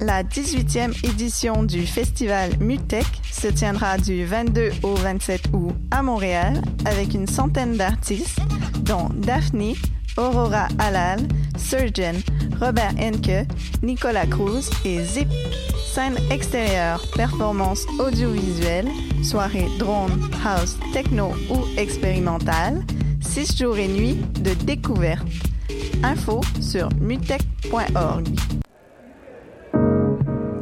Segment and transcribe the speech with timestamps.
[0.00, 6.62] La 18e édition du festival Mutech se tiendra du 22 au 27 août à Montréal
[6.86, 8.40] avec une centaine d'artistes,
[8.80, 9.74] dont Daphne,
[10.16, 11.20] Aurora Halal,
[11.58, 12.14] Surgeon,
[12.58, 13.46] Robert Henke,
[13.82, 15.28] Nicolas Cruz et Zip.
[15.92, 18.88] Scène extérieure, performance audiovisuelle,
[19.22, 22.82] soirée drone, house, techno ou expérimentale,
[23.20, 25.26] 6 jours et nuits de découverte.
[26.02, 28.28] Info sur mutech.org.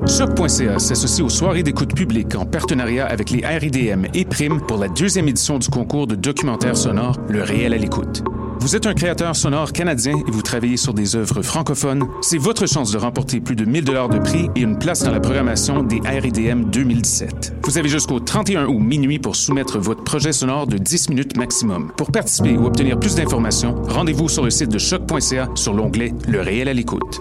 [0.09, 4.89] Choc.ca s'associe aux soirées d'écoute publique en partenariat avec les RIDM et Prime pour la
[4.89, 8.25] deuxième édition du concours de documentaire sonore Le réel à l'écoute.
[8.59, 12.67] Vous êtes un créateur sonore canadien et vous travaillez sur des œuvres francophones, c'est votre
[12.67, 15.83] chance de remporter plus de 1000 dollars de prix et une place dans la programmation
[15.83, 17.57] des RIDM 2017.
[17.65, 21.93] Vous avez jusqu'au 31 août minuit pour soumettre votre projet sonore de 10 minutes maximum.
[21.97, 26.41] Pour participer ou obtenir plus d'informations, rendez-vous sur le site de choc.ca sur l'onglet Le
[26.41, 27.21] réel à l'écoute.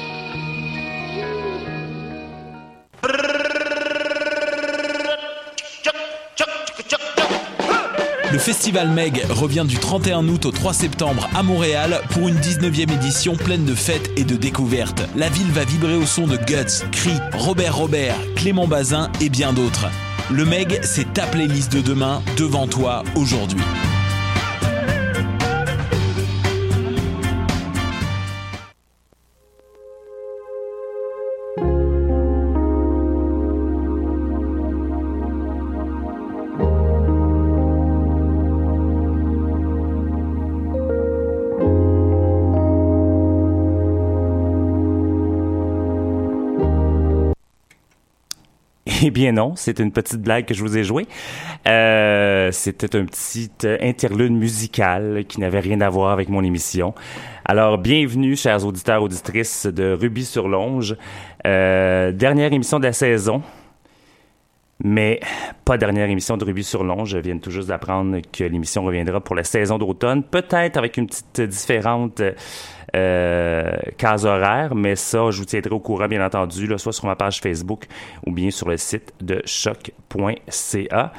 [8.41, 13.35] Festival Meg revient du 31 août au 3 septembre à Montréal pour une 19e édition
[13.35, 15.03] pleine de fêtes et de découvertes.
[15.15, 19.53] La ville va vibrer au son de Guts, Cri, Robert Robert, Clément Bazin et bien
[19.53, 19.85] d'autres.
[20.31, 23.61] Le Meg, c'est ta playlist de demain devant toi aujourd'hui.
[49.03, 51.07] Eh bien non, c'est une petite blague que je vous ai jouée.
[51.67, 56.93] Euh, C'était un petit euh, interlude musical qui n'avait rien à voir avec mon émission.
[57.45, 60.95] Alors, bienvenue, chers auditeurs, auditrices de Ruby sur Longe.
[61.47, 63.41] Euh, dernière émission de la saison.
[64.83, 65.19] Mais
[65.63, 67.09] pas dernière émission de Ruby sur Longe.
[67.09, 70.23] Je viens tout juste d'apprendre que l'émission reviendra pour la saison d'automne.
[70.23, 72.21] Peut-être avec une petite différente
[72.95, 77.15] euh, case horaire, mais ça, je vous tiendrai au courant, bien entendu, soit sur ma
[77.15, 77.85] page Facebook
[78.25, 81.13] ou bien sur le site de choc.ca.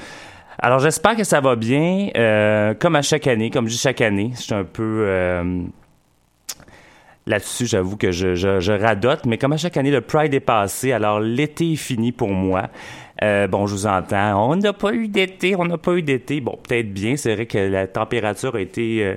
[0.59, 2.09] Alors, j'espère que ça va bien.
[2.17, 5.05] Euh, comme à chaque année, comme je dis chaque année, je suis un peu...
[5.07, 5.63] Euh,
[7.25, 11.21] Là-dessus, j'avoue que je, radote, mais comme à chaque année, le Pride est passé, alors
[11.21, 12.69] l'été est fini pour moi.
[13.23, 16.41] Euh, bon, je vous entends, on n'a pas eu d'été, on n'a pas eu d'été.
[16.41, 19.05] Bon, peut-être bien, c'est vrai que la température a été...
[19.05, 19.17] Euh,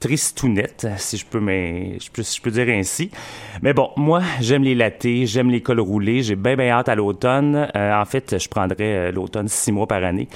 [0.00, 3.10] tristounette, si je peux, mais je peux, si je peux dire ainsi.
[3.62, 6.94] Mais bon, moi, j'aime les lattés, j'aime les cols roulés, j'ai bien, bien hâte à
[6.94, 7.68] l'automne.
[7.76, 10.28] Euh, en fait, je prendrais l'automne six mois par année.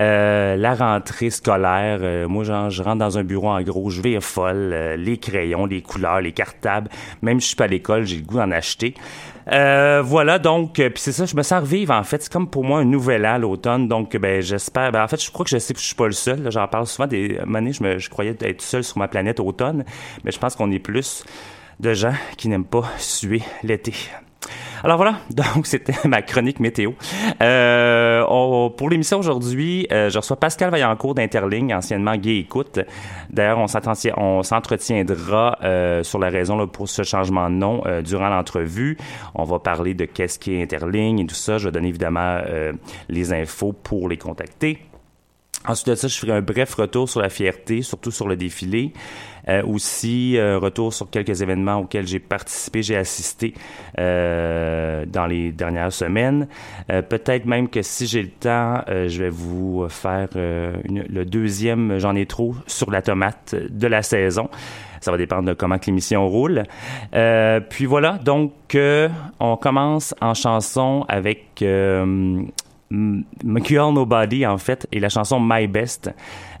[0.00, 4.02] Euh, la rentrée scolaire, euh, moi, genre, je rentre dans un bureau en gros, je
[4.02, 6.90] vais folle, les crayons, les couleurs, les cartables.
[7.22, 8.94] Même si je suis pas à l'école, j'ai le goût d'en acheter.
[9.52, 12.22] Euh, voilà, donc, puis c'est ça, je me sens revivre, en fait.
[12.22, 13.88] C'est comme pour moi un nouvel an, l'automne.
[13.88, 14.92] Donc, ben, j'espère.
[14.92, 16.50] Ben, en fait, je crois que je sais que je suis pas le seul.
[16.50, 19.84] J'en parle souvent des années, je, me, je croyais être seul sur ma planète automne.
[20.24, 21.24] Mais je pense qu'on est plus
[21.80, 23.92] de gens qui n'aiment pas suer l'été.
[24.84, 26.92] Alors voilà, donc c'était ma chronique météo.
[27.40, 28.22] Euh,
[28.76, 32.80] pour l'émission aujourd'hui, euh, je reçois Pascal Vaillancourt d'Interligne, anciennement Gay Écoute.
[33.30, 38.98] D'ailleurs, on s'entretiendra euh, sur la raison pour ce changement de nom euh, durant l'entrevue.
[39.34, 41.58] On va parler de qu'est-ce qui est Interligne et tout ça.
[41.58, 42.40] Je vais donner évidemment
[43.08, 44.78] les infos pour les contacter.
[45.66, 48.92] Ensuite de ça, je ferai un bref retour sur la fierté, surtout sur le défilé.
[49.48, 53.54] Euh, aussi, euh, retour sur quelques événements auxquels j'ai participé, j'ai assisté
[53.98, 56.48] euh, dans les dernières semaines.
[56.90, 61.24] Euh, peut-être même que si j'ai le temps, euh, je vais vous faire une, le
[61.24, 64.48] deuxième, j'en ai trop, sur la tomate de la saison.
[65.00, 66.62] Ça va dépendre de comment l'émission roule.
[67.68, 68.52] puis voilà, donc
[69.40, 71.62] on commence en chanson avec
[73.64, 76.10] Girl Nobody, en fait, et la chanson My Best.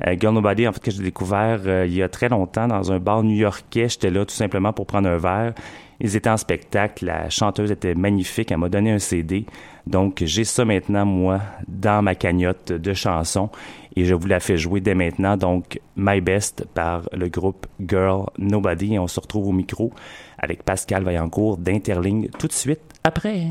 [0.06, 2.92] Euh, Girl Nobody, en fait, que j'ai découvert euh, il y a très longtemps dans
[2.92, 3.88] un bar new-yorkais.
[3.88, 5.54] J'étais là tout simplement pour prendre un verre.
[6.00, 7.06] Ils étaient en spectacle.
[7.06, 8.50] La chanteuse était magnifique.
[8.50, 9.46] Elle m'a donné un CD.
[9.86, 13.50] Donc, j'ai ça maintenant, moi, dans ma cagnotte de chansons.
[13.96, 15.36] Et je vous la fais jouer dès maintenant.
[15.36, 18.94] Donc, My Best par le groupe Girl Nobody.
[18.94, 19.92] Et on se retrouve au micro
[20.38, 23.46] avec Pascal Vaillancourt d'Interligne tout de suite après.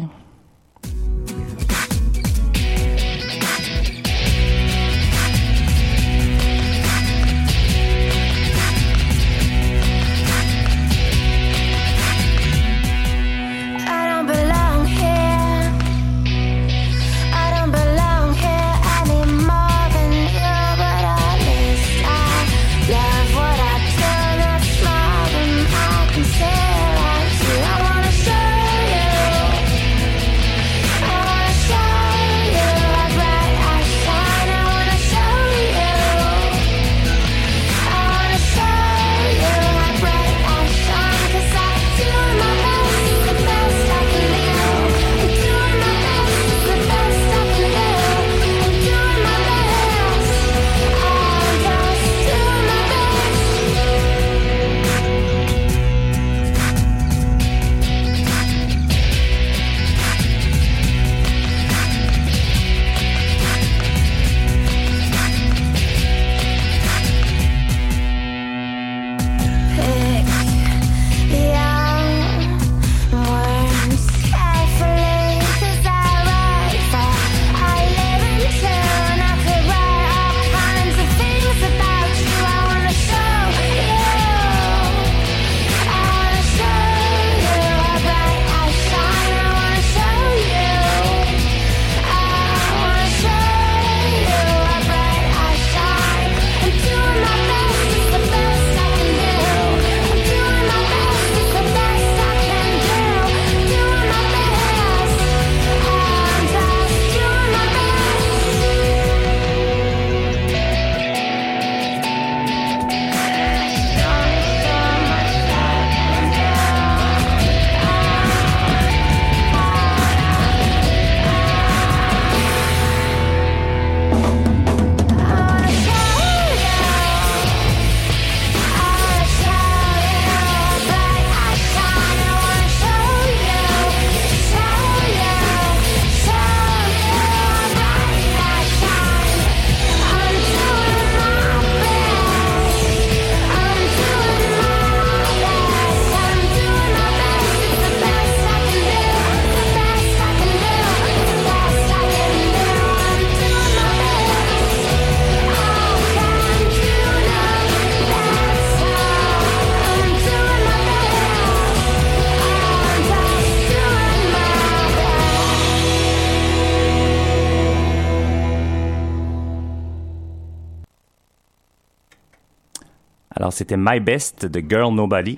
[173.54, 175.38] C'était My Best de Girl Nobody.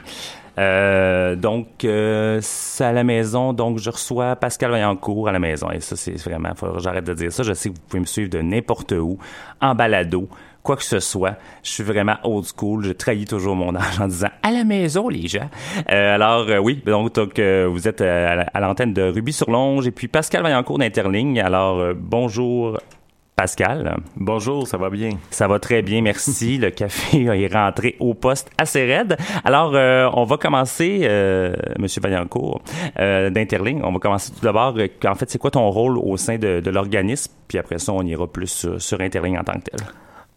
[0.57, 3.53] Euh, donc, euh, c'est à la maison.
[3.53, 5.69] Donc, je reçois Pascal Vaillancourt à la maison.
[5.71, 7.43] Et ça, c'est vraiment, j'arrête de dire ça.
[7.43, 9.17] Je sais que vous pouvez me suivre de n'importe où,
[9.61, 10.29] en balado,
[10.63, 11.35] quoi que ce soit.
[11.63, 12.85] Je suis vraiment old school.
[12.85, 15.49] Je trahis toujours mon âge en disant à la maison, les gens.
[15.91, 20.41] Euh, alors, oui, donc, vous êtes à l'antenne de Ruby sur Longe et puis Pascal
[20.41, 21.39] Vaillancourt d'Interligne.
[21.41, 22.77] Alors, bonjour
[23.35, 23.97] Pascal.
[24.15, 25.09] Bonjour, ça va bien?
[25.29, 26.57] Ça va très bien, merci.
[26.61, 29.17] le café est rentré au poste assez raide.
[29.43, 32.61] Alors, euh, on va commencer, euh, Monsieur Vaillancourt,
[32.97, 33.81] euh, d'Interling.
[33.83, 34.75] On va commencer tout d'abord.
[34.77, 37.33] Euh, en fait, c'est quoi ton rôle au sein de, de l'organisme?
[37.49, 39.85] Puis après ça, on ira plus sur, sur Interling en tant que tel.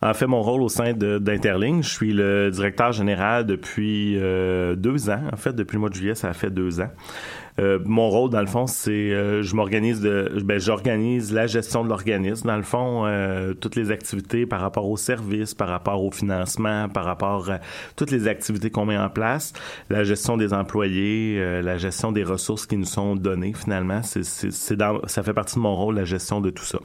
[0.00, 5.10] En fait, mon rôle au sein d'Interling, je suis le directeur général depuis euh, deux
[5.10, 5.22] ans.
[5.32, 6.90] En fait, depuis le mois de juillet, ça a fait deux ans.
[7.58, 11.84] Euh, mon rôle, dans le fond, c'est euh, je m'organise de, ben, j'organise la gestion
[11.84, 12.46] de l'organisme.
[12.46, 16.88] Dans le fond, euh, toutes les activités par rapport aux services, par rapport au financement,
[16.88, 17.58] par rapport à
[17.96, 19.52] toutes les activités qu'on met en place,
[19.90, 23.52] la gestion des employés, euh, la gestion des ressources qui nous sont données.
[23.54, 26.64] Finalement, c'est, c'est, c'est dans, ça fait partie de mon rôle, la gestion de tout
[26.64, 26.78] ça.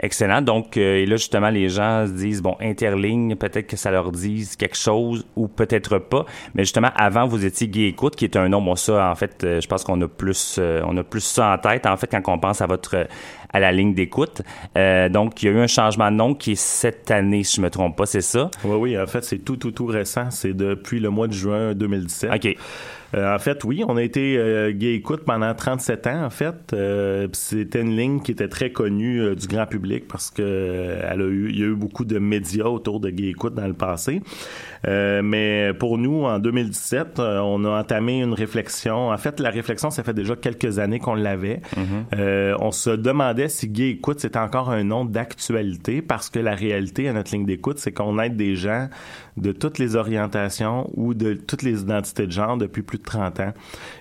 [0.00, 0.42] Excellent.
[0.42, 4.10] Donc, euh, et là, justement, les gens se disent, bon, interligne, peut-être que ça leur
[4.12, 6.26] dise quelque chose ou peut-être pas.
[6.54, 9.44] Mais justement, avant, vous étiez Gay Écoute, qui est un nom, moi, ça, en fait,
[9.44, 12.08] euh, je pense qu'on a plus, euh, on a plus ça en tête, en fait,
[12.08, 13.06] quand on pense à votre,
[13.52, 14.42] à la ligne d'écoute.
[14.76, 17.56] Euh, donc, il y a eu un changement de nom qui est cette année, si
[17.56, 18.50] je me trompe pas, c'est ça?
[18.64, 20.30] Oui, oui, en fait, c'est tout, tout, tout récent.
[20.30, 22.30] C'est depuis le mois de juin 2017.
[22.34, 22.56] OK.
[23.14, 26.72] Euh, en fait, oui, on a été euh, Gay Écoute pendant 37 ans, en fait.
[26.72, 31.24] Euh, C'était une ligne qui était très connue du grand public parce que elle a
[31.24, 34.22] eu, il y a eu beaucoup de médias autour de Gay Écoute dans le passé.
[34.86, 39.10] mais pour nous, en 2017, on a entamé une réflexion.
[39.10, 41.60] En fait, la réflexion, ça fait déjà quelques années qu'on l'avait.
[41.76, 42.56] Mm-hmm.
[42.60, 47.08] on se demandait si Gay Écoute, c'était encore un nom d'actualité parce que la réalité
[47.08, 48.88] à notre ligne d'écoute, c'est qu'on aide des gens
[49.36, 53.40] de toutes les orientations ou de toutes les identités de genre depuis plus de 30
[53.40, 53.52] ans.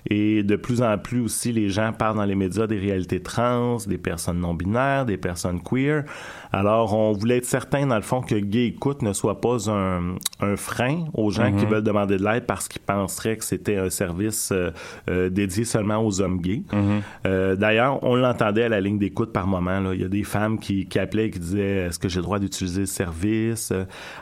[0.09, 3.77] Et de plus en plus aussi, les gens parlent dans les médias des réalités trans,
[3.87, 6.03] des personnes non-binaires, des personnes queer.
[6.51, 10.15] Alors, on voulait être certain, dans le fond, que Gay Écoute ne soit pas un,
[10.41, 11.59] un frein aux gens Mhm.
[11.59, 14.71] qui veulent demander de l'aide parce qu'ils penseraient que c'était un service euh,
[15.09, 16.63] euh, dédié seulement aux hommes gays.
[16.71, 17.01] Mhm.
[17.25, 19.79] Euh, D'ailleurs, on l'entendait à la ligne d'écoute par moment.
[19.79, 19.93] Là.
[19.93, 22.23] Il y a des femmes qui, qui appelaient et qui disaient Est-ce que j'ai le
[22.23, 23.73] droit d'utiliser le service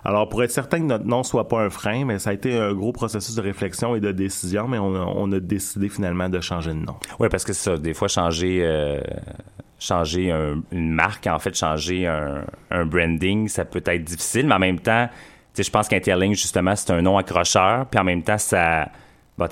[0.05, 2.57] Alors, pour être certain que notre nom soit pas un frein, mais ça a été
[2.57, 6.71] un gros processus de réflexion et de décision, mais on a, décidé finalement de changer
[6.71, 6.95] de nom.
[7.19, 9.01] Oui, parce que ça, des fois, changer, euh,
[9.79, 14.55] changer un- une marque, en fait, changer un, un branding, ça peut être difficile, mais
[14.55, 15.09] en même temps,
[15.57, 18.89] je pense qu'Interlink, justement, c'est un nom accrocheur, puis en même temps, ça.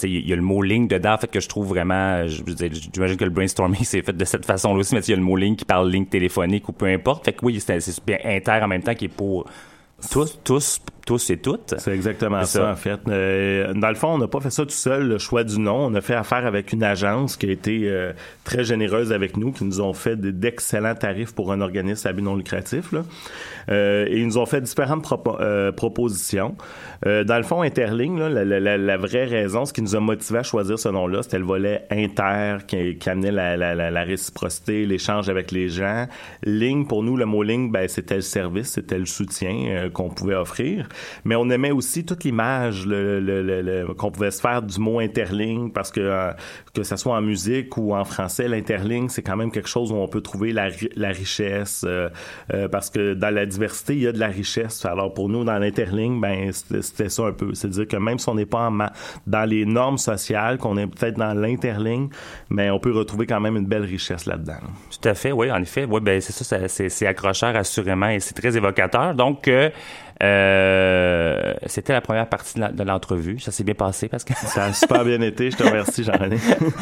[0.04, 2.28] Il y a le mot ligne dedans, en fait, que je trouve vraiment.
[2.28, 5.22] J'imagine que le brainstorming s'est fait de cette façon-là aussi, mais il y a le
[5.24, 7.24] mot ligne qui parle ligne téléphonique ou peu importe.
[7.24, 9.46] Fait que oui, c'est c'est bien inter en même temps qui est pour
[10.12, 11.74] tous, tous, tous et toutes.
[11.80, 12.72] C'est exactement ça, ça.
[12.72, 13.00] en fait.
[13.08, 15.86] Euh, dans le fond, on n'a pas fait ça tout seul, le choix du nom.
[15.88, 18.12] On a fait affaire avec une agence qui a été euh,
[18.44, 22.22] très généreuse avec nous, qui nous ont fait d'excellents tarifs pour un organisme à but
[22.22, 22.92] non lucratif.
[22.92, 23.04] Là.
[23.70, 26.56] Euh, et ils nous ont fait différentes propo- euh, propositions.
[27.06, 30.00] Euh, dans le fond, Interling, là, la, la- la- vraie raison, ce qui nous a
[30.00, 33.92] motivé à choisir ce nom-là, c'était le volet inter qui, qui amenait la, la- la-
[33.92, 36.08] la réciprocité, l'échange avec les gens.
[36.44, 40.10] Ligne, pour nous, le mot ligne, ben, c'était le service, c'était le soutien euh, qu'on
[40.10, 40.90] pouvait offrir.
[41.26, 45.00] Mais on aimait aussi toute l'image le, le- le- qu'on pouvait se faire du mot
[45.00, 46.32] interligne parce que euh,
[46.74, 49.96] que ça soit en musique ou en français, l'interligne, c'est quand même quelque chose où
[49.96, 52.10] on peut trouver la, la richesse euh,
[52.54, 54.86] euh, parce que dans la diversité, il y a de la richesse.
[54.86, 57.54] Alors pour nous, dans l'interligne, ben c'était ça un peu.
[57.54, 58.78] C'est-à-dire que même si on n'est pas en
[59.26, 62.10] dans les normes sociales, qu'on est peut-être dans l'interligne,
[62.50, 64.60] mais on peut retrouver quand même une belle richesse là-dedans.
[64.92, 65.86] Tout à fait, oui, en effet.
[65.90, 69.16] Oui, ben c'est ça, ça- c'est accrocheur assurément et c'est très évocateur.
[69.16, 69.70] Donc, euh,
[70.24, 73.40] euh, c'était la première partie de, l'entrevue.
[73.40, 74.34] Ça s'est bien passé parce que.
[74.48, 75.52] Ça a super bien été.
[75.52, 76.38] Je te remercie, Jean-René.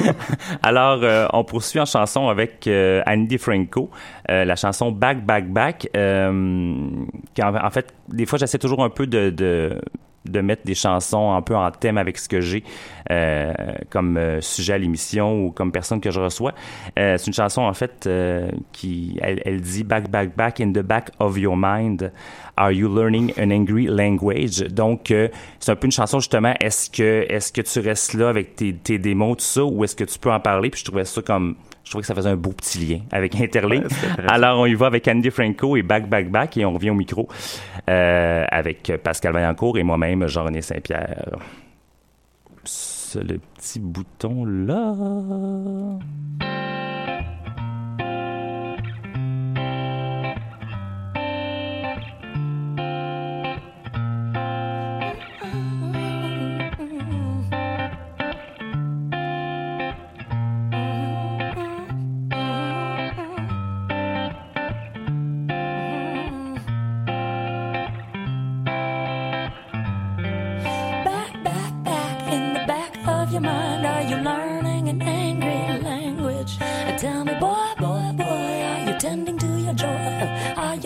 [0.63, 3.89] Alors, euh, on poursuit en chanson avec euh, Andy Franco,
[4.30, 5.89] euh, la chanson Back Back Back.
[5.96, 6.88] euh,
[7.34, 9.82] qui en, en fait, des fois, j'essaie toujours un peu de, de
[10.29, 12.63] de mettre des chansons un peu en thème avec ce que j'ai
[13.12, 13.53] euh,
[13.89, 16.53] comme euh, sujet à l'émission ou comme personne que je reçois.
[16.98, 20.72] Euh, c'est une chanson en fait euh, qui elle, elle dit back back back in
[20.72, 22.12] the back of your mind
[22.58, 25.27] are you learning an angry language donc euh,
[25.60, 28.74] c'est un peu une chanson justement est-ce que est-ce que tu restes là avec tes,
[28.74, 30.70] tes démos tout ça ou est-ce que tu peux en parler?
[30.70, 31.55] Puis je trouvais ça comme
[31.86, 33.84] je trouvais que ça faisait un beau petit lien avec Interlink.
[33.84, 34.25] Ouais.
[34.27, 36.96] Alors, on y va avec Andy Franco et Back Back Back et on revient au
[36.96, 37.30] micro
[37.89, 41.38] euh, avec Pascal Vaillancourt et moi-même, Jean-René Saint-Pierre.
[43.15, 44.94] Le petit bouton là.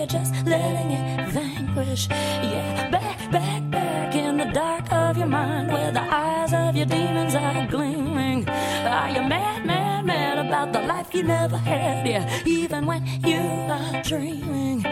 [0.09, 2.07] just letting it vanquish.
[2.09, 6.87] Yeah, back, back, back in the dark of your mind where the eyes of your
[6.87, 8.49] demons are gleaming.
[8.49, 12.07] Are you mad, mad, mad about the life you never had?
[12.07, 14.88] Yeah, even when you are dreaming.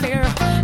[0.00, 0.59] clear.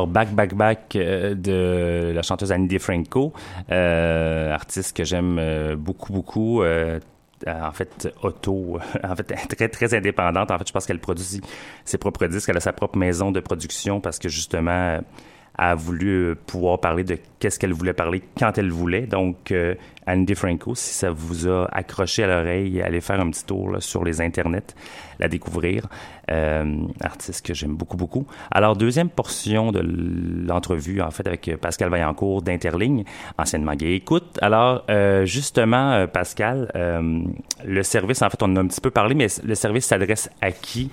[0.00, 3.32] genre Back Back Back euh, de la chanteuse Annie DeFranco,
[3.70, 6.62] euh, artiste que j'aime euh, beaucoup beaucoup
[7.46, 10.50] en fait auto, en fait très très indépendante.
[10.50, 11.40] En fait, je pense qu'elle produit
[11.84, 15.00] ses propres disques, elle a sa propre maison de production parce que justement
[15.62, 19.02] a voulu euh, pouvoir parler de qu'est-ce qu'elle voulait parler quand elle voulait.
[19.02, 19.74] Donc, euh,
[20.06, 24.02] Andy Franco, si ça vous a accroché à l'oreille, allez faire un petit tour sur
[24.02, 24.74] les internets,
[25.18, 25.86] la découvrir.
[26.30, 28.26] Euh, artiste que j'aime beaucoup, beaucoup.
[28.50, 29.80] Alors, deuxième portion de
[30.46, 33.04] l'entrevue, en fait, avec Pascal Vaillancourt d'Interligne,
[33.36, 34.38] anciennement Gay Écoute.
[34.40, 37.20] Alors, euh, justement, euh, Pascal, euh,
[37.64, 40.30] le service, en fait, on en a un petit peu parlé, mais le service s'adresse
[40.40, 40.90] à qui?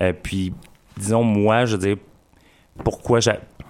[0.00, 0.52] Euh, puis,
[0.96, 1.96] disons, moi, je veux dire,
[2.84, 3.18] pourquoi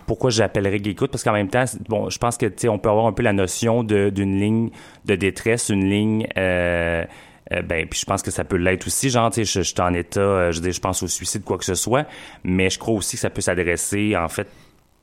[0.07, 3.13] pourquoi j'appellerais Geekout parce qu'en même temps bon je pense que on peut avoir un
[3.13, 4.71] peu la notion d'une ligne
[5.05, 7.05] de détresse une ligne euh,
[7.53, 9.11] euh, ben puis je pense que ça peut l'être aussi.
[9.11, 11.65] Genre tu sais je, suis en état euh, je je pense au suicide quoi que
[11.65, 12.07] ce soit
[12.43, 14.49] mais je crois aussi que ça peut s'adresser en fait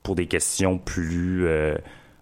[0.04, 1.48] pour des questions plus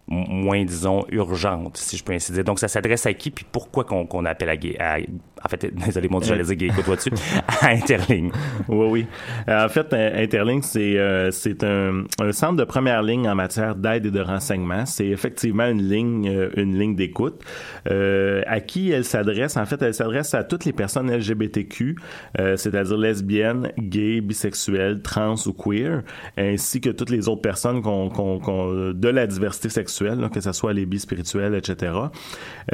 [0.09, 3.83] moins disons urgentes si je peux ainsi dire donc ça s'adresse à qui puis pourquoi
[3.83, 7.09] qu'on qu'on appelle à, Gay- à en fait désolé mon dieu j'allais dire Geekout vois-tu
[7.61, 8.31] à Interligne
[8.67, 9.05] Oui, oui.
[9.47, 13.35] Euh, En fait, euh, Interlink, c'est euh, c'est un, un centre de première ligne en
[13.35, 14.85] matière d'aide et de renseignement.
[14.85, 17.41] C'est effectivement une ligne euh, une ligne d'écoute.
[17.89, 21.95] Euh, à qui elle s'adresse En fait, elle s'adresse à toutes les personnes LGBTQ,
[22.39, 26.01] euh, c'est-à-dire lesbiennes, gays, bisexuelles, trans ou queer,
[26.37, 29.98] ainsi que toutes les autres personnes qu'on qu'on- qu'on- de la diversité sexuelle,
[30.31, 31.93] que ce soit les bis spirituels, etc.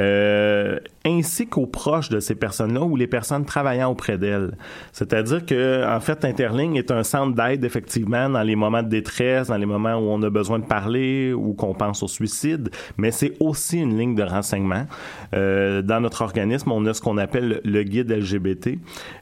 [0.00, 4.56] Euh, ainsi qu'aux proches de ces personnes-là ou les personnes travaillant auprès d'elles.
[4.92, 9.48] C'est-à-dire que, en fait, Interligne est un centre d'aide, effectivement, dans les moments de détresse,
[9.48, 13.10] dans les moments où on a besoin de parler ou qu'on pense au suicide, mais
[13.10, 14.86] c'est aussi une ligne de renseignement.
[15.34, 18.78] Euh, dans notre organisme, on a ce qu'on appelle le guide LGBT.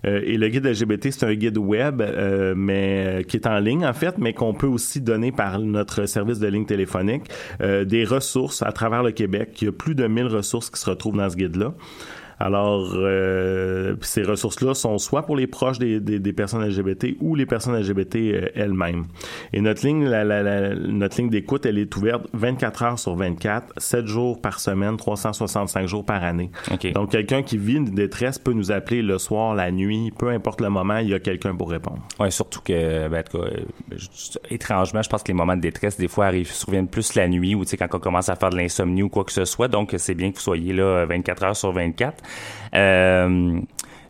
[0.07, 2.03] Euh, et le guide LGBT, c'est un guide web,
[2.57, 6.39] mais qui est en ligne, en fait, mais qu'on peut aussi donner par notre service
[6.39, 7.25] de ligne téléphonique,
[7.61, 9.51] euh, des ressources à travers le Québec.
[9.63, 11.75] Il y a plus de 1000 ressources qui se retrouvent dans ce guide-là.
[12.41, 17.35] Alors, euh, ces ressources-là sont soit pour les proches des, des, des personnes LGBT ou
[17.35, 19.05] les personnes LGBT euh, elles-mêmes.
[19.53, 23.15] Et notre ligne, la, la, la- notre ligne d'écoute, elle est ouverte 24 heures sur
[23.15, 26.51] 24, 7 jours par semaine, 365 jours par année.
[26.73, 26.93] OK.
[26.93, 30.61] Donc, quelqu'un qui vit une détresse peut nous appeler le soir, la nuit, peu importe
[30.61, 32.01] le moment, il y a quelqu'un pour répondre.
[32.19, 33.61] Ouais, surtout que, ben, en tout cas, euh,
[33.97, 37.29] je- étrangement, je pense que les moments de détresse, des fois, arrivent, surviennent plus la
[37.29, 39.45] nuit ou, tu sais, quand on commence à faire de l'insomnie ou quoi que ce
[39.45, 39.69] soit.
[39.69, 42.23] Donc, c'est bien que vous soyez là 24 heures sur 24.
[42.75, 43.61] Euh,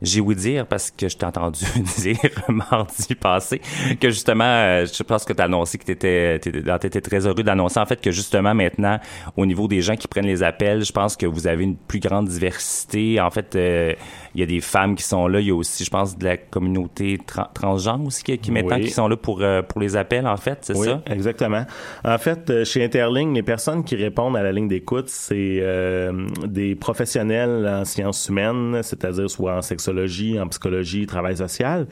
[0.04, 1.64] j'ai ouï dire, parce que je t'ai entendu
[1.98, 3.60] dire mardi passé,
[4.00, 7.42] que justement, euh, je pense que tu as annoncé que tu étais, étais très heureux
[7.42, 8.98] d'annoncer en fait que justement maintenant,
[9.36, 12.00] au niveau des gens qui prennent les appels, je pense que vous avez une plus
[12.00, 13.20] grande diversité.
[13.20, 13.94] En fait, euh,
[14.34, 16.24] il y a des femmes qui sont là, il y a aussi, je pense, de
[16.24, 18.84] la communauté tra- transgenre aussi qui, qui maintenant Oui.
[18.84, 21.02] qui sont là pour, euh, pour les appels, en fait, c'est Oui, ça?
[21.06, 21.64] exactement.
[22.04, 26.26] En fait, euh, chez Interligne, les personnes qui répondent à la ligne d'écoute, c'est euh,
[26.46, 31.86] des professionnels en sciences humaines, c'est-à-dire soit en sexologie, en psychologie, travail social.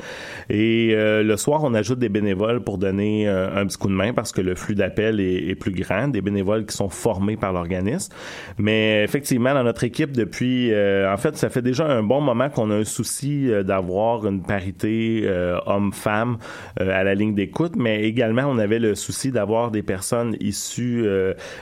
[0.50, 3.94] Et euh, le soir, on ajoute des bénévoles pour donner euh, un petit coup de
[3.94, 7.36] main parce que le flux d'appels est, est plus grand, des bénévoles qui sont formés
[7.36, 8.12] par l'organisme.
[8.58, 12.31] Mais effectivement, dans notre équipe, depuis, euh, en fait, ça fait déjà un bon moment
[12.54, 16.38] qu'on a un souci euh, d'avoir une parité euh, homme-femme
[16.80, 21.06] euh, à la ligne d'écoute, mais également on avait le souci d'avoir des personnes issues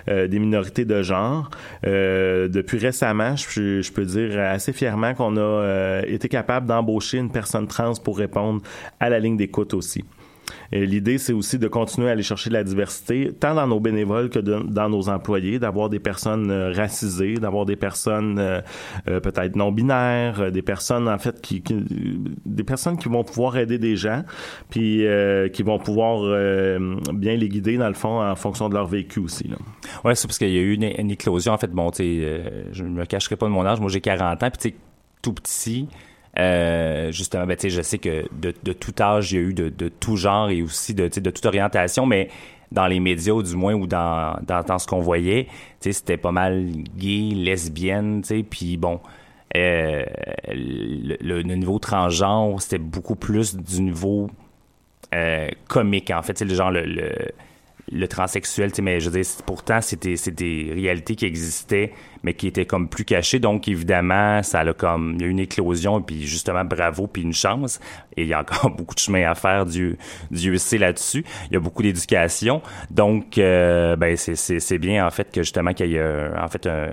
[0.07, 1.51] des minorités de genre.
[1.85, 7.67] Depuis récemment, je, je peux dire assez fièrement qu'on a été capable d'embaucher une personne
[7.67, 8.63] trans pour répondre
[8.99, 10.05] à la ligne d'écoute aussi.
[10.73, 13.81] Et L'idée, c'est aussi de continuer à aller chercher de la diversité, tant dans nos
[13.81, 18.61] bénévoles que dans nos employés, d'avoir des personnes euh, racisées, d'avoir des personnes euh,
[19.09, 21.85] euh, peut-être non binaires, euh, des personnes en fait qui, qui-
[22.45, 24.23] des personnes qui vont pouvoir aider des gens,
[24.69, 28.75] puis euh, qui vont pouvoir euh, bien les guider dans le fond en fonction de
[28.75, 29.49] leur vécu aussi.
[29.49, 29.57] Là.
[30.05, 31.53] Ouais, c'est parce qu'il y a eu une, éclosion.
[31.53, 33.81] En fait, bon, tu sais, euh, je me cacherai pas de mon âge.
[33.81, 34.79] Moi, j'ai 40 ans, puis tu
[35.23, 35.89] tout petit.
[36.39, 39.89] Euh, justement, ben, je sais que de, tout âge, il y a eu de, de
[39.89, 42.29] tout genre et aussi de, de toute orientation, mais
[42.73, 45.49] dans les médias, ou du moins, ou dans, dans, ce qu'on voyait,
[45.81, 49.01] c'était pas mal gay, lesbienne, puis bon,
[49.57, 50.05] euh,
[50.49, 54.31] le, niveau transgenre, c'était beaucoup plus du niveau
[55.15, 57.13] euh, comique, en fait, le genre le,
[57.93, 62.67] le transsexuel, mais je veux dire, pourtant, c'était des réalités qui existaient, mais qui étaient
[62.67, 63.41] comme plus cachées.
[63.41, 67.33] Donc, évidemment, ça a comme, il y a une éclosion, puis justement, bravo, puis une
[67.33, 67.81] chance.
[68.17, 69.97] Et il y a encore beaucoup de chemin à faire, Dieu,
[70.31, 71.25] Dieu sait là-dessus.
[71.51, 72.63] Il y a beaucoup d'éducation.
[72.91, 76.67] Donc, euh, ben, c'est- bien, en fait, que justement, qu'il y ait, euh, en fait,
[76.67, 76.91] un,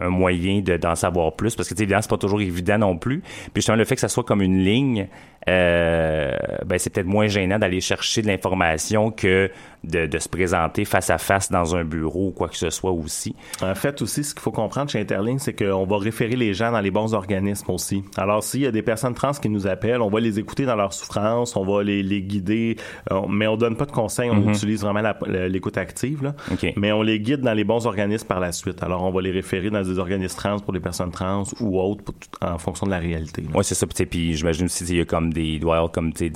[0.00, 3.20] un moyen de d'en savoir plus parce que évidemment c'est pas toujours évident non plus
[3.20, 5.08] puis justement le fait que ça soit comme une ligne
[5.48, 6.32] euh,
[6.66, 9.50] ben c'est peut-être moins gênant d'aller chercher de l'information que
[9.84, 12.92] de, de se présenter face à face dans un bureau ou quoi que ce soit
[12.92, 16.54] aussi En fait, aussi, ce qu'il faut comprendre chez Interlink, c'est qu'on va référer les
[16.54, 18.02] gens dans les bons organismes aussi.
[18.16, 20.76] Alors, s'il y a des personnes trans qui nous appellent, on va les écouter dans
[20.76, 22.76] leur souffrance, on va les, les guider,
[23.10, 26.34] euh, mais on donne pas de conseils, on utilise vraiment l'écoute active, là.
[26.52, 26.72] OK.
[26.76, 28.82] mais on les guide dans les bons organismes par la suite.
[28.82, 32.04] Alors, on va les référer dans des organismes trans pour les personnes trans ou autres
[32.04, 33.44] pour en fonction de la réalité.
[33.54, 33.86] Ouais, c'est ça.
[33.86, 36.30] Puis, j'imagine aussi il y a comme des il doit y avoir comme des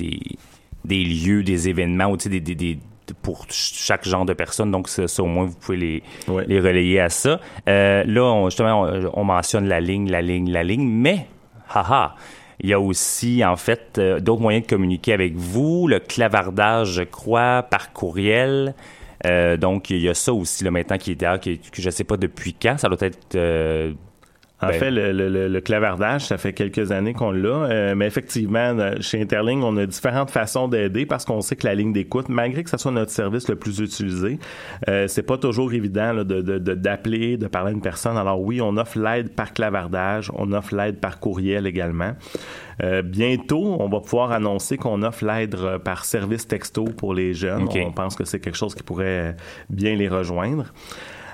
[0.85, 2.79] des lieux, des événements ou des
[3.23, 4.71] pour ch- chaque genre de personne.
[4.71, 6.45] Donc ça, ça, au moins vous pouvez les Ouais.
[6.47, 7.41] les relayer à ça.
[7.69, 11.27] Euh, là, on, justement, on, on mentionne la ligne, la ligne, la ligne, mais
[11.75, 12.15] haha.
[12.61, 15.87] Il y a aussi, en fait, euh, d'autres moyens de communiquer avec vous.
[15.87, 18.75] Le clavardage, je crois, par courriel.
[19.27, 21.91] Euh, donc, il y a ça aussi, là, maintenant, qui est qui est- que je
[21.91, 22.77] sais pas depuis quand.
[22.79, 23.37] Ça doit être...
[24.61, 27.95] En Ben- fait, le, le- le- le clavardage, ça fait quelques années qu'on l'a, euh,
[27.95, 31.93] mais effectivement, chez Interling, on a différentes façons d'aider parce qu'on sait que la ligne
[31.93, 34.41] d'écoute, malgré que ce soit notre service le plus utilisé,
[34.89, 38.17] euh, c'est pas toujours évident là, de, de- de- d'appeler, de parler à une personne.
[38.17, 42.15] Alors oui, on offre l'aide par clavardage, on offre l'aide par courriel également.
[42.83, 47.33] Euh, bientôt, on va pouvoir annoncer qu'on offre l'aide euh, par service texto pour les
[47.33, 47.63] jeunes.
[47.65, 47.79] OK.
[47.87, 49.37] On pense que c'est quelque chose qui pourrait
[49.71, 50.65] bien les rejoindre.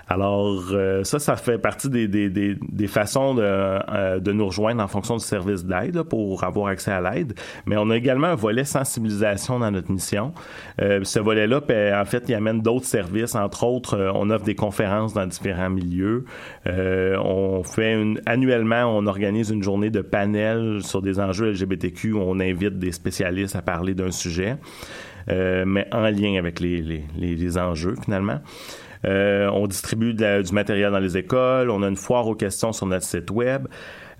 [0.09, 4.47] Alors, euh, ça, ça fait partie des, des, des, des façons de, euh, de nous
[4.47, 7.35] rejoindre en fonction du service d'aide pour avoir accès à l'aide.
[7.67, 10.33] Mais on a également un volet sensibilisation dans notre mission.
[10.81, 13.35] Euh, ce volet-là, ben, en fait, il amène d'autres services.
[13.35, 16.25] Entre autres, euh, on offre des conférences dans différents milieux.
[16.67, 22.13] Euh, on fait une, annuellement, on organise une journée de panel sur des enjeux LGBTQ.
[22.13, 24.57] où On invite des spécialistes à parler d'un sujet,
[25.31, 28.41] euh, mais en lien avec les, les, les enjeux finalement.
[29.05, 31.71] Euh, on distribue de la- du matériel dans les écoles.
[31.71, 33.67] On a une foire aux questions sur notre site web.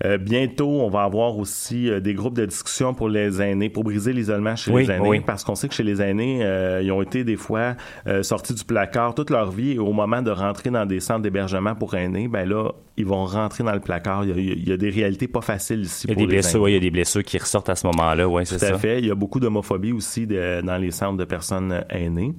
[0.03, 3.85] Euh, bientôt, on va avoir aussi euh, des groupes de discussion pour les aînés, pour
[3.85, 5.19] briser l'isolement chez Oui, les aînés, oui.
[5.25, 7.75] parce qu'on sait que chez les aînés, euh, ils ont été des fois
[8.21, 11.75] sortis du placard toute leur vie et au moment de rentrer dans des centres d'hébergement
[11.75, 14.25] pour aînés, ben là, ils vont rentrer dans le placard.
[14.25, 16.21] Il y a, il y a des réalités pas faciles ici il y a pour
[16.23, 18.43] des les blessures, ouais, il y a des blessures qui ressortent à ce moment-là, ouais,
[18.43, 18.77] c'est Tout à ça.
[18.77, 18.99] fait.
[18.99, 22.33] Il y a beaucoup d'homophobie aussi de- dans les centres de personnes aînées.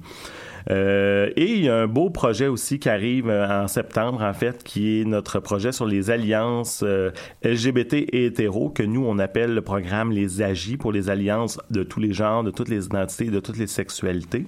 [0.69, 4.33] Euh, et il y a un beau projet aussi qui arrive euh, en septembre, en
[4.33, 7.11] fait, qui est notre projet sur les alliances euh,
[7.43, 11.83] LGBT et hétéros, que nous, on appelle le programme Les Agis pour les alliances de
[11.83, 14.45] tous les genres, de toutes les identités, de toutes les sexualités,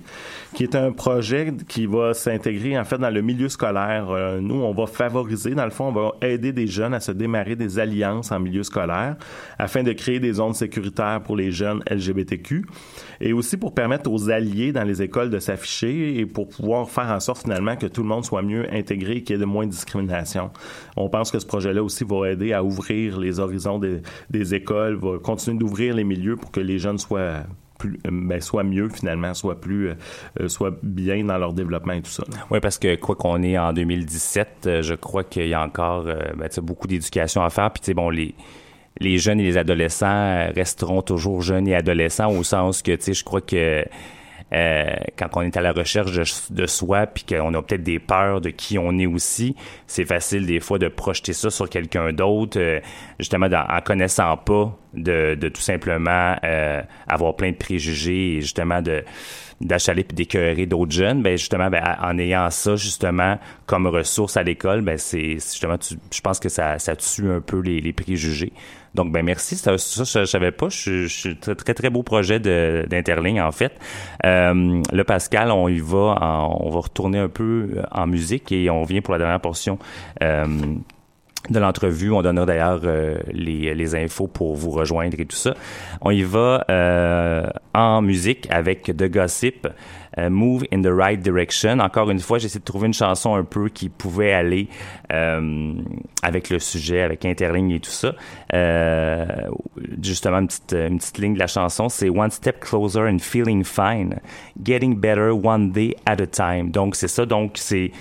[0.53, 4.07] qui est un projet qui va s'intégrer, en fait, dans le milieu scolaire.
[4.41, 7.55] Nous, on va favoriser, dans le fond, on va aider des jeunes à se démarrer
[7.55, 9.15] des alliances en milieu scolaire
[9.57, 12.65] afin de créer des zones sécuritaires pour les jeunes LGBTQ
[13.21, 17.07] et aussi pour permettre aux alliés dans les écoles de s'afficher et pour pouvoir faire
[17.07, 19.65] en sorte finalement que tout le monde soit mieux intégré qu'il y ait de moins
[19.65, 20.51] de discrimination.
[20.97, 25.19] On pense que ce projet-là aussi va aider à ouvrir les horizons des, écoles, va
[25.19, 27.43] continuer d'ouvrir les milieux pour que les jeunes soient
[27.77, 29.95] plus, euh, ben, soient mieux finalement, soient plus, euh,
[30.39, 32.23] euh, bien dans leur développement et tout ça.
[32.51, 36.03] Oui, parce que quoi qu'on est en 2017, euh, je crois qu'il y a encore
[36.03, 37.71] ben, beaucoup d'éducation à faire.
[37.71, 38.35] Puis, tu bon, les,
[38.99, 43.13] les jeunes et les adolescents resteront toujours jeunes et adolescents au sens que, tu sais,
[43.13, 43.83] je crois que
[44.53, 46.11] euh, quand on est à la recherche
[46.49, 49.55] de, soi, puis qu'on a peut-être des peurs de qui on est aussi,
[49.87, 52.79] c'est facile des fois de projeter ça sur quelqu'un d'autre, euh,
[53.19, 58.41] justement dans- en connaissant pas de, de tout simplement euh, avoir plein de préjugés et
[58.41, 59.03] justement de
[59.61, 64.43] d'achaler puis d'écœurer d'autres jeunes, ben justement, ben, en ayant ça justement comme ressource à
[64.43, 67.81] l'école, ben c'est c'est justement, tu- je pense que ça, ça tue un peu les,
[67.81, 68.53] les préjugés.
[68.95, 69.55] Donc, ben merci.
[69.55, 70.69] Ça, ça je, savais pas.
[70.69, 73.73] Je, suis très, très, beau projet d'Interligne, en fait.
[74.25, 76.17] Euh, là, Pascal, on y va.
[76.21, 79.77] en- on va retourner un peu en musique et on vient pour la dernière portion.
[80.23, 80.45] euh,
[81.49, 82.11] de l'entrevue.
[82.11, 85.55] On donnera d'ailleurs euh, les, infos pour vous rejoindre et tout ça.
[86.01, 89.67] On y va euh, en musique avec The Gossip,
[90.17, 91.79] euh, Move in the Right Direction.
[91.79, 94.67] Encore une fois, j'ai essayé de trouver une chanson un peu qui pouvait aller
[95.11, 95.73] euh,
[96.21, 98.13] avec le sujet, avec Interligne et tout ça.
[100.01, 103.63] Justement, une petite, une petite ligne de la chanson, c'est One Step Closer and Feeling
[103.63, 104.19] Fine,
[104.63, 106.69] Getting Better One Day at a Time.
[106.69, 107.25] Donc, c'est ça.
[107.25, 107.91] Donc, c'est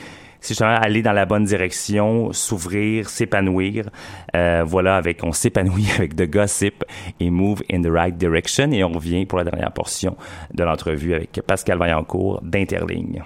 [0.41, 3.91] c'est justement aller dans la bonne direction, s'ouvrir, s'épanouir.
[4.35, 6.85] Euh, voilà, avec on s'épanouit avec The Gossip
[7.21, 8.71] et Move in the Right Direction.
[8.73, 10.17] Et on revient pour la dernière portion
[10.55, 13.23] de l'entrevue avec Pascal Vaillancourt d'Interligne.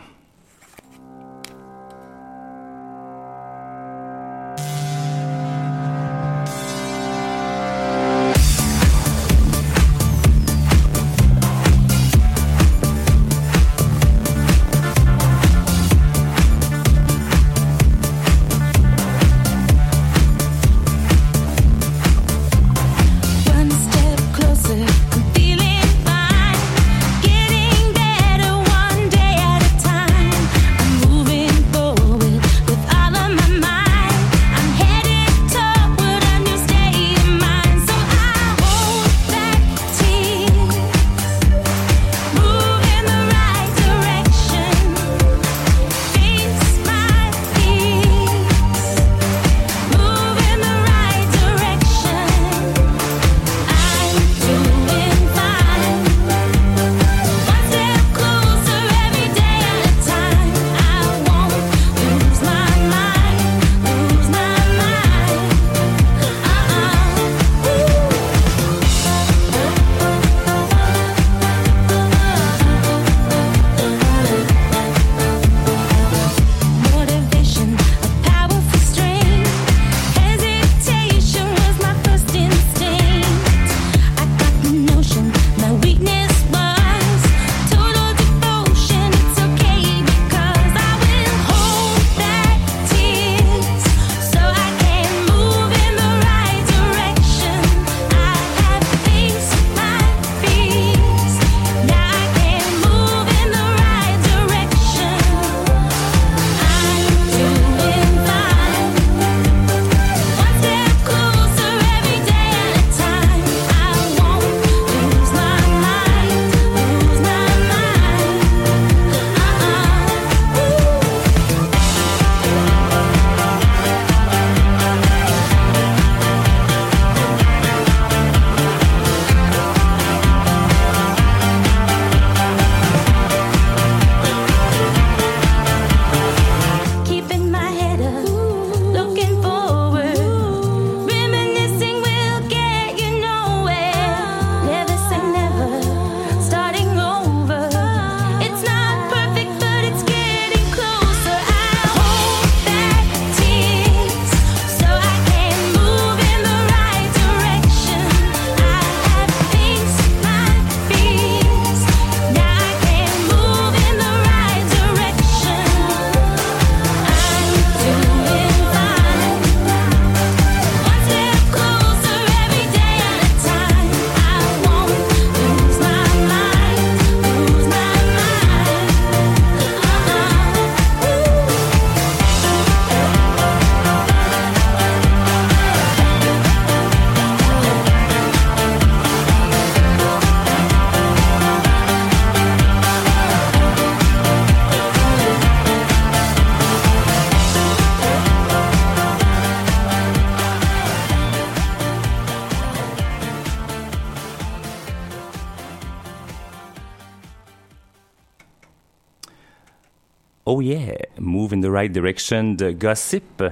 [210.54, 213.42] Oh yeah, Move in the Right Direction de Gossip.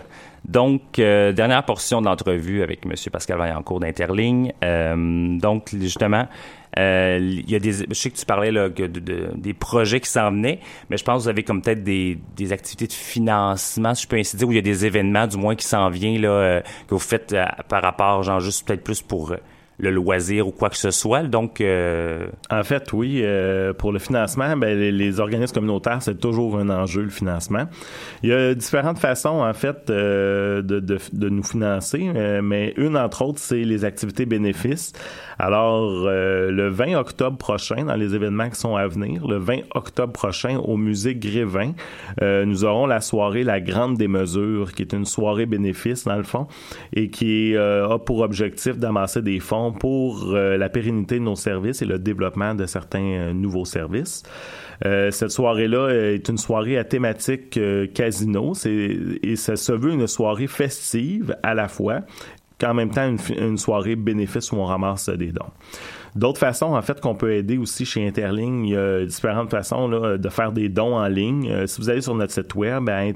[0.45, 2.93] Donc, euh, dernière portion de l'entrevue avec M.
[3.11, 4.53] Pascal Vaillancourt d'Interligne.
[4.63, 6.29] Euh, donc, justement,
[6.79, 10.61] euh, il y a des, je sais que tu parlais des projets qui s'en venaient,
[10.91, 14.09] mais je pense que vous avez comme peut-être des, des activités de financement, si je
[14.09, 16.29] peux ainsi dire, où il y a des événements du moins qui s'en viennent là,
[16.29, 17.35] euh, que vous faites
[17.71, 19.35] par rapport, genre juste peut-être plus pour
[19.81, 21.23] le loisir ou quoi que ce soit.
[21.23, 26.19] Donc, euh, En fait, oui, euh, pour le financement, ben, les, les organismes communautaires, c'est
[26.19, 27.65] toujours un enjeu, le financement.
[28.23, 32.75] Il y a différentes façons, en fait, euh, de, de, de nous financer, euh, mais
[32.77, 34.93] une, entre autres, c'est les activités bénéfices.
[35.39, 39.61] Alors, euh, le 20 octobre prochain, dans les événements qui sont à venir, le 20
[39.75, 41.73] octobre prochain, au musée Grévin,
[42.23, 46.17] euh, nous aurons la soirée La Grande des Mesures, qui est une soirée bénéfice, dans
[46.17, 46.47] le fond,
[46.95, 51.83] et qui a pour objectif d'amasser des fonds pour euh, la pérennité de nos services
[51.83, 54.23] et le développement de certains euh, nouveaux services.
[54.85, 57.59] Euh, cette soirée-là est une soirée à thématique
[57.95, 62.01] casino et ça se veut une soirée festive à la fois
[62.59, 65.53] qu'en même temps une, une soirée bénéfice où on ramasse des dons.
[66.17, 69.89] D'autres façons, en fait, qu'on peut aider aussi chez Interligne, il y a différentes façons
[69.89, 71.51] là, de faire des dons en ligne.
[71.51, 73.13] Euh, si vous allez sur notre site web à euh,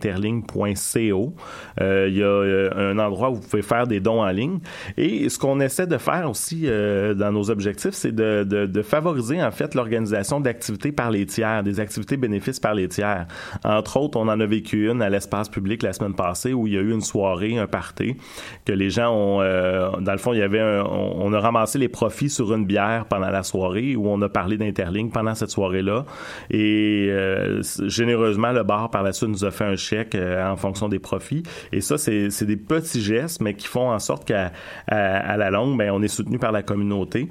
[2.09, 4.59] il y a euh, un endroit où vous pouvez faire des dons en ligne.
[4.97, 9.75] Et ce qu'on essaie de faire aussi dans nos objectifs, c'est de, favoriser en fait
[9.75, 13.27] l'organisation d'activités par les tiers, des activités bénéfices par les tiers.
[13.65, 16.75] Entre autres, on en a vécu une à l'espace public la semaine passée où il
[16.75, 18.17] y a eu une soirée, un party,
[18.65, 22.31] que les gens ont, dans le fond, il y avait, on a ramassé les profits
[22.31, 26.05] sur une bière pendant la soirée où on a parlé d'Interligne pendant cette soirée-là.
[26.51, 30.57] Et euh, généreusement, le bar par la suite nous a fait un chèque euh, en
[30.57, 31.43] fonction des profits.
[31.73, 34.53] Et ça, c'est des petits gestes, mais qui font en sorte qu'à
[34.89, 34.97] à,
[35.33, 37.29] à la longue, ben, on est soutenu par la communauté.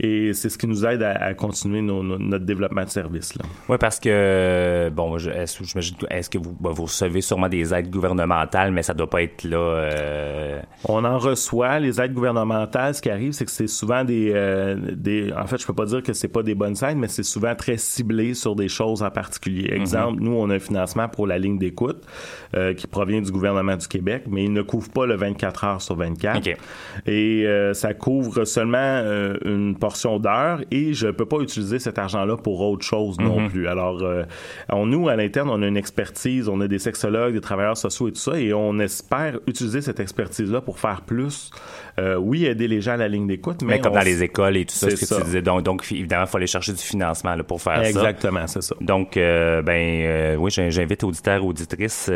[0.00, 3.34] Et c'est ce qui nous aide à, à continuer nos- nos- notre développement de service.
[3.68, 8.72] Oui, parce que, bon, j'imagine est-ce que vous, ben, vous recevez sûrement des aides gouvernementales,
[8.72, 9.56] mais ça doit pas être là.
[9.58, 12.94] euh, On en reçoit les aides gouvernementales.
[12.94, 15.32] Ce qui arrive, c'est que c'est souvent des, euh, des.
[15.32, 17.54] En fait, je peux pas dire que c'est pas des bonnes aides, mais c'est souvent
[17.54, 19.72] très ciblé sur des choses en particulier.
[19.72, 22.02] Exemple, nous, on a un financement pour la ligne d'écoute
[22.54, 25.82] euh, qui provient du gouvernement du Québec, mais il ne couvre pas le 24 heures
[25.82, 26.38] sur 24.
[26.38, 26.56] OK.
[27.06, 31.98] Et euh, ça couvre seulement euh, une portion d'heures et je peux pas utiliser cet
[31.98, 33.68] argent-là pour autre chose non plus.
[33.68, 34.02] Alors,
[34.68, 38.08] on, nous, à l'interne, on a une expertise, on a des sexologues, des travailleurs sociaux
[38.08, 41.50] et tout ça, et on espère utiliser cette expertise-là pour faire plus.
[41.98, 44.22] Euh, oui, aider les gens à la ligne d'écoute, mais, mais comme on dans les
[44.22, 45.16] écoles et tout ça, ce que ça.
[45.18, 45.42] tu disais.
[45.42, 47.88] Donc, donc évidemment, il faut aller chercher du financement là, pour faire ça.
[47.88, 48.74] Exactement, c'est ça.
[48.80, 52.10] Donc, euh, ben, euh, oui, j'in- j'invite auditeurs, auditrices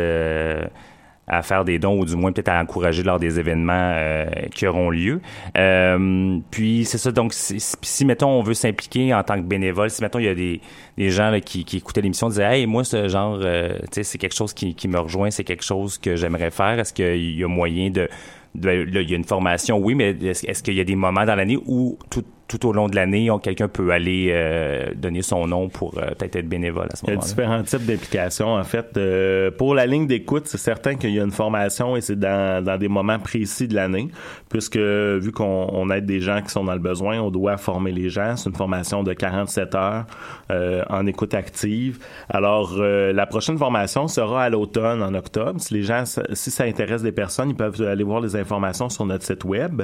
[1.31, 4.65] à faire des dons ou du moins peut-être à encourager lors des événements euh, qui
[4.65, 5.21] auront lieu.
[5.57, 7.11] Euh, puis c'est ça.
[7.11, 10.25] Donc, si, si- si, mettons on veut s'impliquer en tant que bénévole, si mettons il
[10.25, 10.59] y a des,
[10.97, 14.03] des gens là, qui, qui écoutaient l'émission disaient, hey, moi ce genre, euh, tu sais,
[14.03, 16.79] c'est quelque chose qui, qui me rejoint, c'est quelque chose que j'aimerais faire.
[16.79, 18.09] Est-ce qu'il y a moyen de-
[18.55, 21.25] là, il y a une formation, oui, mais est-ce, est-ce qu'il y a des moments
[21.25, 25.21] dans l'année où tout tout au long de l'année, on- quelqu'un peut aller euh, donner
[25.21, 27.27] son nom pour euh, peut-être être bénévole à ce Il y a moment-là.
[27.29, 28.55] différents types d'implications.
[28.55, 32.01] En fait, Euh, pour la ligne d'écoute, c'est certain qu'il y a une formation et
[32.01, 34.09] c'est dans, dans des moments précis de l'année,
[34.49, 37.91] puisque vu qu'on on aide des gens qui sont dans le besoin, on doit former
[37.91, 38.35] les gens.
[38.35, 40.05] C'est une formation de 47 heures
[40.51, 41.99] euh, en écoute active.
[42.29, 45.59] Alors, euh, la prochaine formation sera à l'automne, en octobre.
[45.61, 49.05] Si les gens, si ça intéresse des personnes, ils peuvent aller voir les informations sur
[49.05, 49.83] notre site web.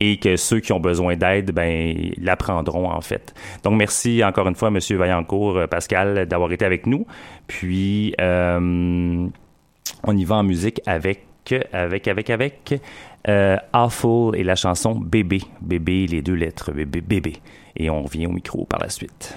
[0.00, 3.34] et que ceux qui ont besoin d'aide, ben, l'apprendront en fait.
[3.62, 7.06] Donc merci encore une fois, Monsieur Vaillancourt, Pascal, d'avoir été avec nous.
[7.46, 11.26] Puis on y va en musique avec
[11.72, 12.80] avec avec avec
[13.28, 17.32] euh, Awful et la chanson Bébé, bébé les deux lettres bébé bébé
[17.76, 19.36] et on revient au micro par la suite.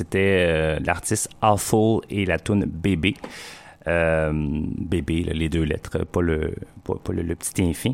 [0.00, 3.14] C'était euh, l'artiste Awful et la tune Bébé.
[3.86, 7.92] Euh, bébé, les deux lettres, pas le, pas, le, petit infin.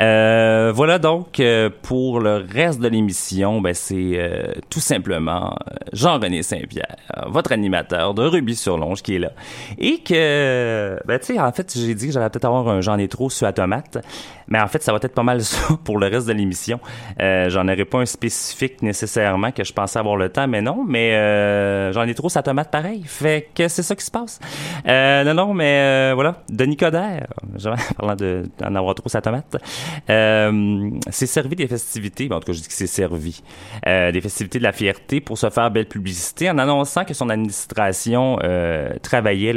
[0.00, 5.76] Euh, voilà donc euh, pour le reste de l'émission, ben c'est euh, tout simplement euh,
[5.92, 6.96] Jean-René Saint-Pierre,
[7.28, 9.30] votre animateur de Ruby sur Longe qui est là.
[9.78, 12.98] Et que, ben tu sais, en fait, j'ai dit que j'allais peut-être avoir un J'en
[12.98, 13.98] ai trop sur la tomate,
[14.48, 16.80] mais en fait, ça va être pas mal ça pour le reste de l'émission.
[17.18, 21.92] J'en aurai pas un spécifique nécessairement que je pensais avoir le temps, mais non, mais
[21.92, 23.02] j'en ai trop sa tomate pareil.
[23.06, 24.40] Fait que c'est ça qui se passe.
[24.86, 27.28] Non, non, mais voilà, Denis Coderre,
[27.96, 29.56] parlant de d'en avoir trop sa tomate,
[30.10, 33.42] euh, s'est servi des festivités, ben, en tout cas je dis que c'est servi,
[33.86, 37.28] euh, des festivités de la fierté pour se faire belle publicité en annonçant que son
[37.30, 39.52] administration euh, travaillait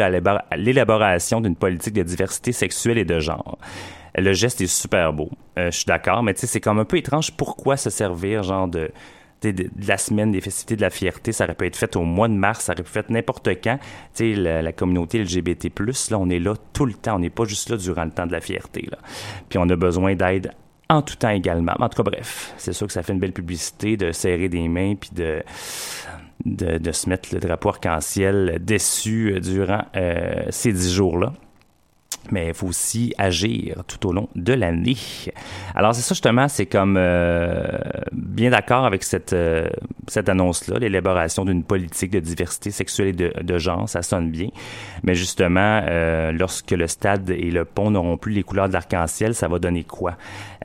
[0.55, 3.57] l'élaboration d'une politique de diversité sexuelle et de genre.
[4.15, 6.86] Le geste est super beau, euh, je suis d'accord, mais tu sais, c'est comme un
[6.86, 8.89] peu étrange pourquoi se servir genre de
[9.41, 12.27] de, la semaine des festivités de la fierté, ça aurait pu être fait au mois
[12.27, 13.77] de mars, ça aurait pu être fait n'importe quand.
[14.15, 15.71] Tu sais, la, la communauté LGBT+,
[16.09, 18.27] là, on est là tout le temps, on n'est pas juste là durant le temps
[18.27, 18.97] de la fierté, là.
[19.49, 20.51] Puis on a besoin d'aide
[20.89, 21.73] en tout temps également.
[21.79, 24.67] En tout cas, bref, c'est sûr que ça fait une belle publicité de serrer des
[24.67, 25.43] mains puis de,
[26.45, 31.33] de, de se mettre le drapeau arc-en-ciel déçu euh, durant euh, ces dix jours-là.
[32.32, 34.97] Mais il faut aussi agir tout au long de l'année.
[35.75, 37.65] Alors c'est ça justement, c'est comme euh,
[38.11, 39.67] bien d'accord avec cette, euh,
[40.07, 44.49] cette annonce-là, l'élaboration d'une politique de diversité sexuelle et de, de genre, ça sonne bien.
[45.03, 49.34] Mais justement, euh, lorsque le stade et le pont n'auront plus les couleurs de l'arc-en-ciel,
[49.36, 50.15] ça va donner quoi?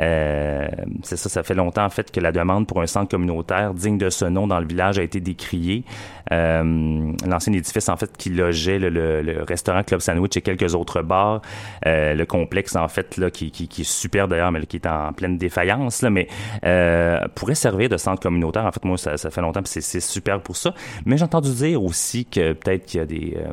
[0.01, 0.67] Euh,
[1.03, 3.99] c'est ça, ça fait longtemps en fait que la demande pour un centre communautaire digne
[3.99, 5.85] de ce nom dans le village a été décriée.
[6.33, 10.75] Euh, L'ancien édifice en fait qui logeait le, le- le restaurant Club Sandwich et quelques
[10.75, 11.43] autres bars,
[11.87, 14.87] euh, le complexe en fait là qui, qui, qui est super d'ailleurs, mais qui est
[14.87, 16.29] en pleine défaillance là, mais
[16.65, 18.67] euh, pourrait servir de centre communautaire.
[18.67, 20.75] En fait, moi ça, ça fait longtemps, puis c'est c'est super pour ça.
[21.05, 23.53] Mais j'ai entendu dire aussi que peut-être qu'il y a des euh,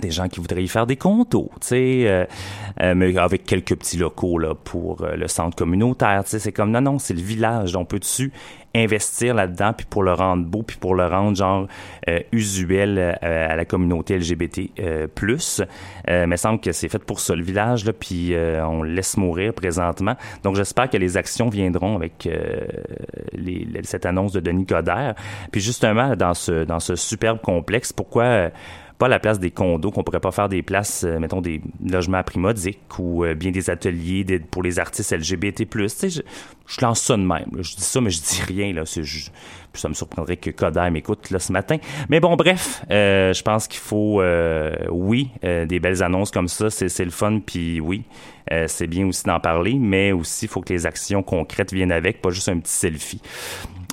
[0.00, 2.24] des gens qui voudraient y faire des contos, tu sais, euh,
[2.82, 6.52] euh, mais avec quelques petits locaux là pour euh, le centre communautaire, tu sais, c'est
[6.52, 8.32] comme non non, c'est le village, on peut dessus
[8.76, 11.66] investir là-dedans puis pour le rendre beau puis pour le rendre genre
[12.08, 13.12] euh, usuel euh,
[13.52, 15.62] à la communauté LGBT euh, plus,
[16.08, 19.16] euh, mais semble que c'est fait pour ça le village là puis euh, on laisse
[19.16, 20.14] mourir présentement.
[20.42, 22.60] Donc j'espère que les actions viendront avec euh,
[23.32, 25.14] les- cette annonce de Denis Coderre.
[25.52, 28.50] Puis justement dans ce dans ce superbe complexe, pourquoi
[28.98, 32.22] pas la place des condos, qu'on pourrait pas faire des places, euh, mettons, des logements
[32.22, 35.66] primodiques ou euh, bien des ateliers pour les artistes LGBT+.
[35.66, 36.22] Tu sais, je,
[36.66, 37.50] je lance ça de même.
[37.52, 37.62] là.
[37.62, 38.72] Je dis ça, mais je dis rien.
[38.72, 38.84] Là.
[39.74, 41.76] Ça me surprendrait que Coder m'écoute là, ce matin.
[42.08, 46.48] Mais bon, bref, euh, je pense qu'il faut, euh, oui, euh, des belles annonces comme
[46.48, 48.04] ça, c'est le fun, puis oui,
[48.68, 52.22] c'est bien aussi d'en parler, mais aussi, il faut que les actions concrètes viennent avec,
[52.22, 53.20] pas juste un petit selfie.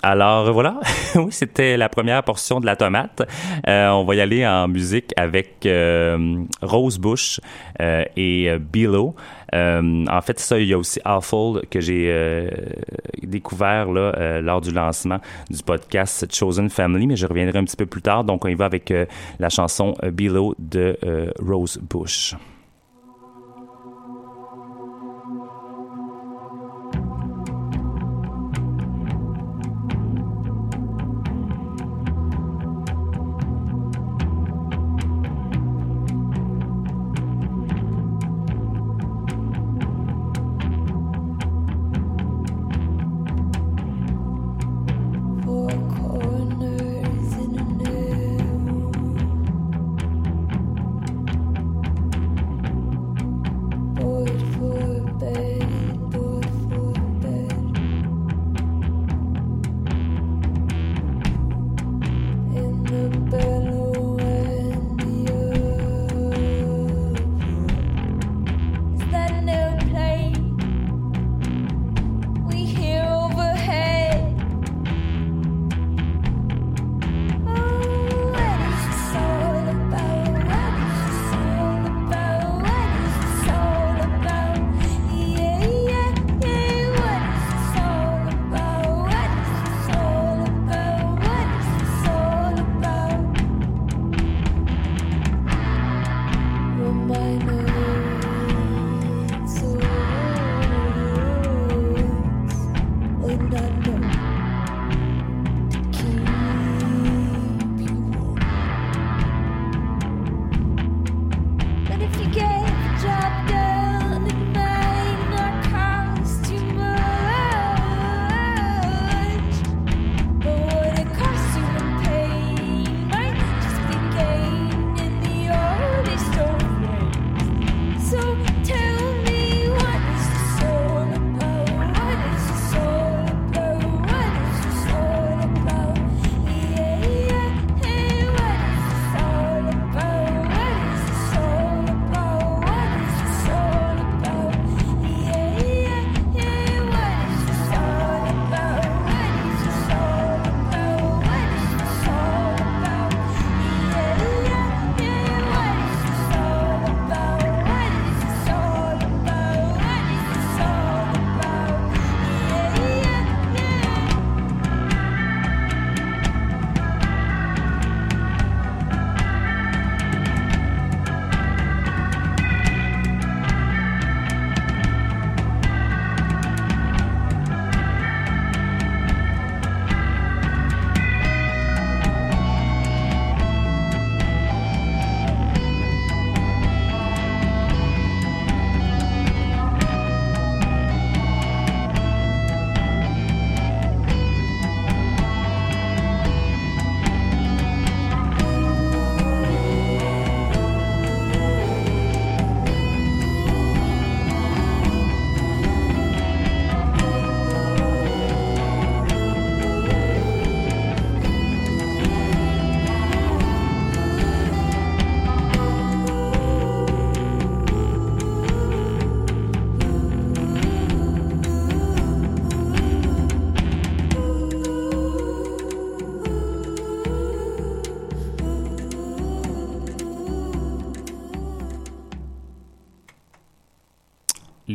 [0.06, 0.82] Alors voilà,
[1.16, 3.26] oui, c'était la première portion de la tomate.
[3.70, 7.40] Euh, on va y aller en musique avec euh, Rose Bush
[7.80, 9.16] euh, et euh, Below.
[9.56, 12.50] Euh, en fait, ça, il y a aussi Awful que j'ai
[13.22, 18.02] découvert lors du lancement du podcast Chosen Family, mais je reviendrai un petit peu plus
[18.02, 18.26] tard.
[18.26, 18.94] Donc, on y va avec
[19.40, 20.98] la chanson Below de
[21.40, 22.36] Rose Bush.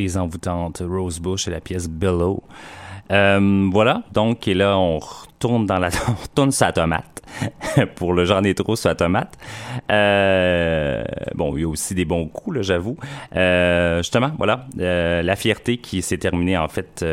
[0.09, 2.43] Les envoûtantes Rosebush et la pièce Below.
[3.11, 5.91] Euh, voilà, donc, et là, on retourne dans la,
[6.39, 7.05] on sa tomate.
[7.97, 9.37] pour le j'en ai trop sur la tomate.
[9.93, 11.05] Euh,
[11.35, 12.97] bon, il y a aussi des bons coups, là, j'avoue.
[13.37, 17.05] Euh, justement, voilà, la fierté qui s'est terminée, en fait,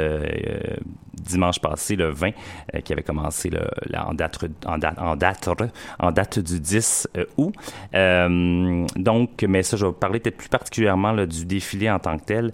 [1.25, 2.31] dimanche passé, le 20,
[2.73, 3.49] euh, qui avait commencé
[3.95, 4.99] en, date, en, date,
[5.99, 7.53] en, date, du 10 euh, août.
[7.93, 12.23] Euh, donc, mais ça, je vais parler peut-être plus particulièrement du défilé en tant que
[12.25, 12.53] tel,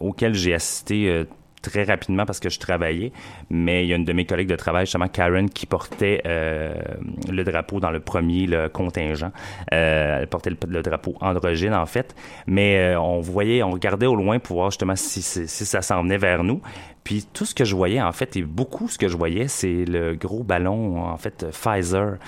[0.00, 1.26] auquel j'ai assisté
[1.60, 3.12] très rapidement parce que je travaillais,
[3.50, 7.42] mais il y a une de mes collègues de travail, justement Karen, qui portait le
[7.44, 9.32] drapeau dans le premier le contingent.
[9.68, 12.14] Elle portait le, drapeau androgyne, en fait,
[12.46, 16.44] mais on voyait, on regardait au loin pour voir justement si ça s'en venait vers
[16.44, 16.60] nous.
[17.08, 19.86] Puis tout ce que je voyais, en fait, et beaucoup ce que je voyais, c'est
[19.86, 22.18] le gros ballon, en fait, Pfizer,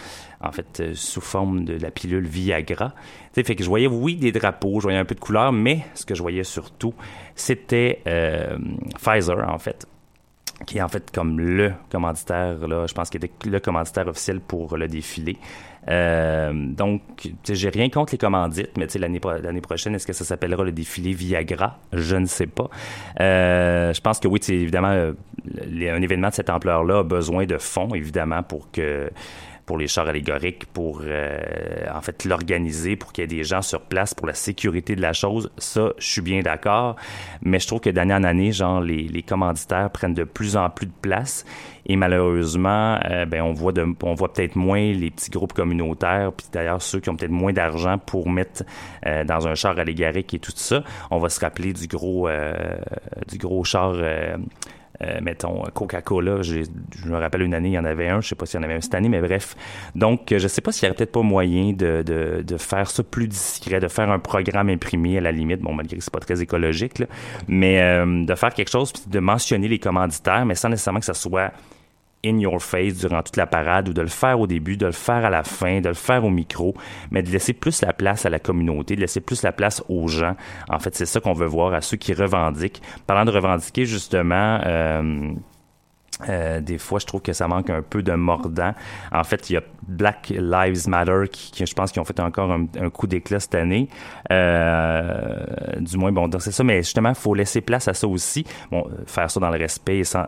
[0.41, 2.89] en fait, euh, sous forme de la pilule Viagra.
[2.89, 2.95] Tu
[3.35, 5.85] sais, fait que je voyais, oui, des drapeaux, je voyais un peu de couleur, mais
[5.93, 6.95] ce que je voyais surtout,
[7.35, 8.57] c'était euh,
[8.99, 9.87] Pfizer, en fait
[10.67, 14.41] qui est en fait comme le commanditaire, là, je pense qu'il était le commanditaire officiel
[14.41, 15.39] pour le défilé.
[15.89, 17.03] Euh, donc,
[17.49, 20.65] j'ai rien contre les commandites, mais tu sais, l'année, l'année prochaine, est-ce que ça s'appellera
[20.65, 21.79] le défilé Viagra?
[21.93, 22.69] Je ne sais pas.
[23.21, 25.13] Euh, je pense que oui, évidemment, euh,
[25.57, 29.11] un événement de cette ampleur-là a besoin de fonds, évidemment, pour que
[29.71, 31.39] pour les chars allégoriques, pour euh,
[31.95, 35.01] en fait l'organiser, pour qu'il y ait des gens sur place pour la sécurité de
[35.01, 35.49] la chose.
[35.59, 36.97] Ça, je suis bien d'accord.
[37.43, 40.87] Mais je trouve que d'année en année, genre les, commanditaires prennent de plus en plus
[40.87, 41.45] de place.
[41.87, 46.33] Et malheureusement, euh, ben on voit de, on voit peut-être moins les petits groupes communautaires,
[46.37, 48.65] puis d'ailleurs ceux qui ont peut-être moins d'argent pour mettre
[49.07, 50.83] euh, dans un char allégorique et tout ça.
[51.13, 52.29] On va se rappeler du gros
[53.29, 53.95] du gros char.
[55.03, 56.63] Euh, mettons, Coca-Cola, je
[57.07, 58.65] me rappelle une année, il y en avait un, je sais pas s'il y en
[58.65, 59.57] avait un cette année, mais bref.
[59.95, 63.03] Donc, je sais pas s'il y aurait peut-être pas moyen de, de, de faire ça
[63.03, 66.21] plus discret, de faire un programme imprimé à la limite, bon, malgré que c'est pas
[66.21, 67.07] très écologique, là,
[67.49, 71.07] mais euh, de faire quelque chose, puis de mentionner les commanditaires, mais sans nécessairement que
[71.07, 71.53] ça soit
[72.25, 74.93] in your face durant toute la parade ou de le faire au début, de le
[74.93, 76.75] faire à la fin, de le faire au micro,
[77.11, 80.09] mais de laisser plus la place à la communauté, de laisser plus la place aux
[80.09, 80.37] gens.
[80.69, 82.83] En fait, c'est ça qu'on veut voir, à ceux qui revendiquent.
[83.07, 85.33] Parlant de revendiquer, justement, euh,
[86.29, 88.75] euh, des fois, je trouve que ça manque un peu de mordant.
[89.13, 92.21] En fait, il y a Black Lives Matter qui, qui, je pense, qui ont fait
[92.21, 93.89] encore un, coup d'éclat cette année.
[94.31, 95.45] Euh,
[95.81, 96.65] du moins, bon, c'est ça.
[96.65, 98.45] Mais justement, il faut laisser place à ça aussi.
[98.71, 100.27] Bon, faire ça dans le respect et sans,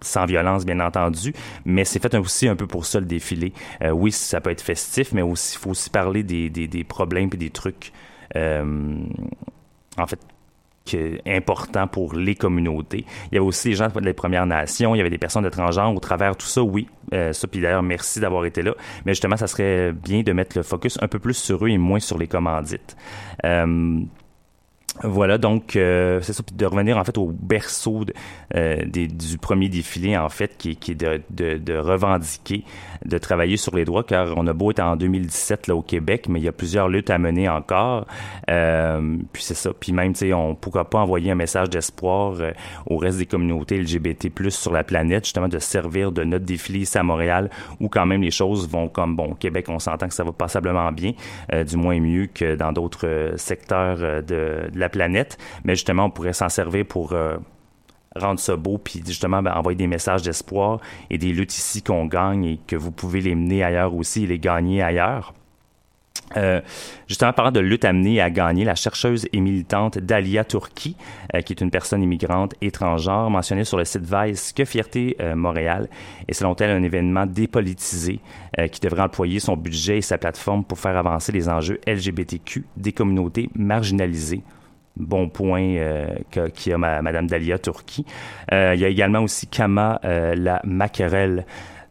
[0.00, 1.32] sans violence, bien entendu.
[1.64, 3.52] Mais c'est fait aussi un peu pour ça le défilé.
[3.82, 7.30] Euh, oui, ça peut être festif, mais il faut aussi parler des, des, des problèmes
[7.32, 7.92] et des trucs.
[8.36, 8.96] euh,
[9.96, 10.20] en fait,
[10.90, 13.04] que- important pour les communautés.
[13.30, 15.48] Il y avait aussi des gens des Premières Nations, il y avait des personnes de
[15.48, 16.86] transgenres au travers tout ça, oui.
[17.12, 18.74] Euh, ça, puis d'ailleurs, merci d'avoir été là.
[19.04, 21.78] Mais justement, ça serait bien de mettre le focus un peu plus sur eux et
[21.78, 22.96] moins sur les commandites.
[23.44, 24.00] Euh,
[25.04, 28.04] voilà, donc euh, c'est ça, puis de revenir en fait au berceau
[28.56, 32.64] euh, des- du premier défilé en fait, qui, qui est de, revendiquer,
[33.04, 36.26] de travailler sur les droits, car on a beau être en 2017 là au Québec,
[36.28, 38.06] mais il y a plusieurs luttes à mener encore.
[38.50, 42.34] Euh, puis c'est ça, puis même tu sais, on pourra pas envoyer un message d'espoir
[42.86, 46.98] au reste des communautés LGBT+ sur la planète, justement de servir de notre défilé ici
[46.98, 50.14] à Montréal, où quand même les choses vont comme bon, au Québec, on s'entend que
[50.14, 51.12] ça va passablement bien,
[51.66, 56.32] du moins mieux que dans d'autres secteurs de, de la planète, mais justement, on pourrait
[56.32, 57.36] s'en servir pour euh,
[58.16, 60.80] rendre ça beau, puis justement ben, envoyer des messages d'espoir
[61.10, 64.26] et des luttes ici qu'on gagne et que vous pouvez les mener ailleurs aussi et
[64.26, 65.34] les gagner ailleurs.
[66.36, 66.60] Euh,
[67.06, 70.94] justement, parlant de lutte amenée à gagner, la chercheuse et militante Dalia Turki,
[71.34, 75.88] euh, qui est une personne immigrante étrangère, mentionnée sur le site Vice que Fierté Montréal
[76.26, 78.20] est selon elle un événement dépolitisé
[78.72, 82.92] qui devrait employer son budget et sa plateforme pour faire avancer les enjeux LGBTQ des
[82.92, 84.42] communautés marginalisées
[84.98, 88.04] bon point euh, que- qu'il y a ma, Madame Dalia Turki.
[88.52, 91.44] Euh, il y a également aussi Kama euh, la Maquerelle.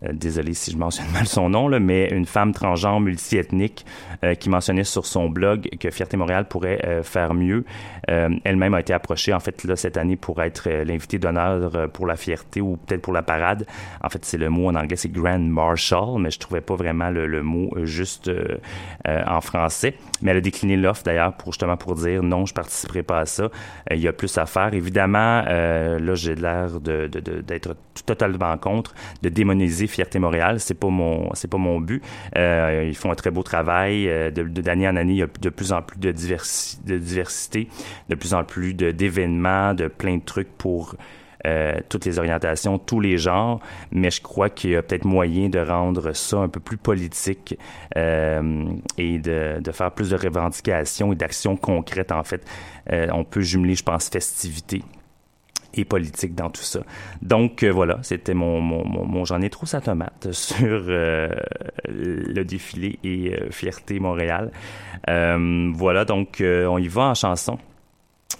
[0.03, 3.85] Euh, désolé si je mentionne mal son nom, mais une femme transgenre multiethnique
[4.23, 7.65] euh, qui mentionnait sur son blog que Fierté Montréal pourrait euh, faire mieux.
[8.07, 12.61] Elle-même a été approchée en fait cette année pour être l'invitée d'honneur pour la fierté
[12.61, 13.65] ou peut-être pour la parade.
[14.01, 17.09] En fait, c'est le mot en anglais, c'est Grand Marshal, mais je trouvais pas vraiment
[17.09, 18.31] le, mot juste
[19.05, 19.95] en français.
[20.21, 23.25] Mais elle a décliné l'offre d'ailleurs pour justement pour dire non, je participerai pas à
[23.25, 23.49] ça.
[23.91, 24.73] Il y a plus à faire.
[24.73, 27.75] Évidemment, là j'ai l'air d'être
[28.05, 30.59] totalement contre, de démoniser Fierté Montréal.
[30.59, 32.03] C'est pas pas mon but.
[32.35, 34.07] Euh, ils font un très beau travail.
[34.07, 36.97] Euh, de, d'année en année, il y a de plus en plus de, diversi- de
[36.97, 37.67] diversité,
[38.09, 40.95] de plus en plus d'événements, de plein de trucs pour
[41.45, 43.61] euh, toutes les orientations, tous les genres,
[43.91, 47.57] mais je crois qu'il y a peut-être moyen de rendre ça un peu plus politique
[47.95, 47.99] et
[49.19, 52.45] de, de faire plus de revendications et d'actions concrètes, en fait.
[52.91, 54.83] On peut jumeler, je pense, festivité
[55.77, 56.81] et politique dans tout ça.
[57.21, 61.29] Donc euh, voilà, c'était mon, mon, mon, mon j'en ai trop sa tomate sur euh,
[61.87, 64.51] le défilé et euh, Fierté Montréal.
[65.09, 67.57] Euh, voilà, donc euh, on y va en chanson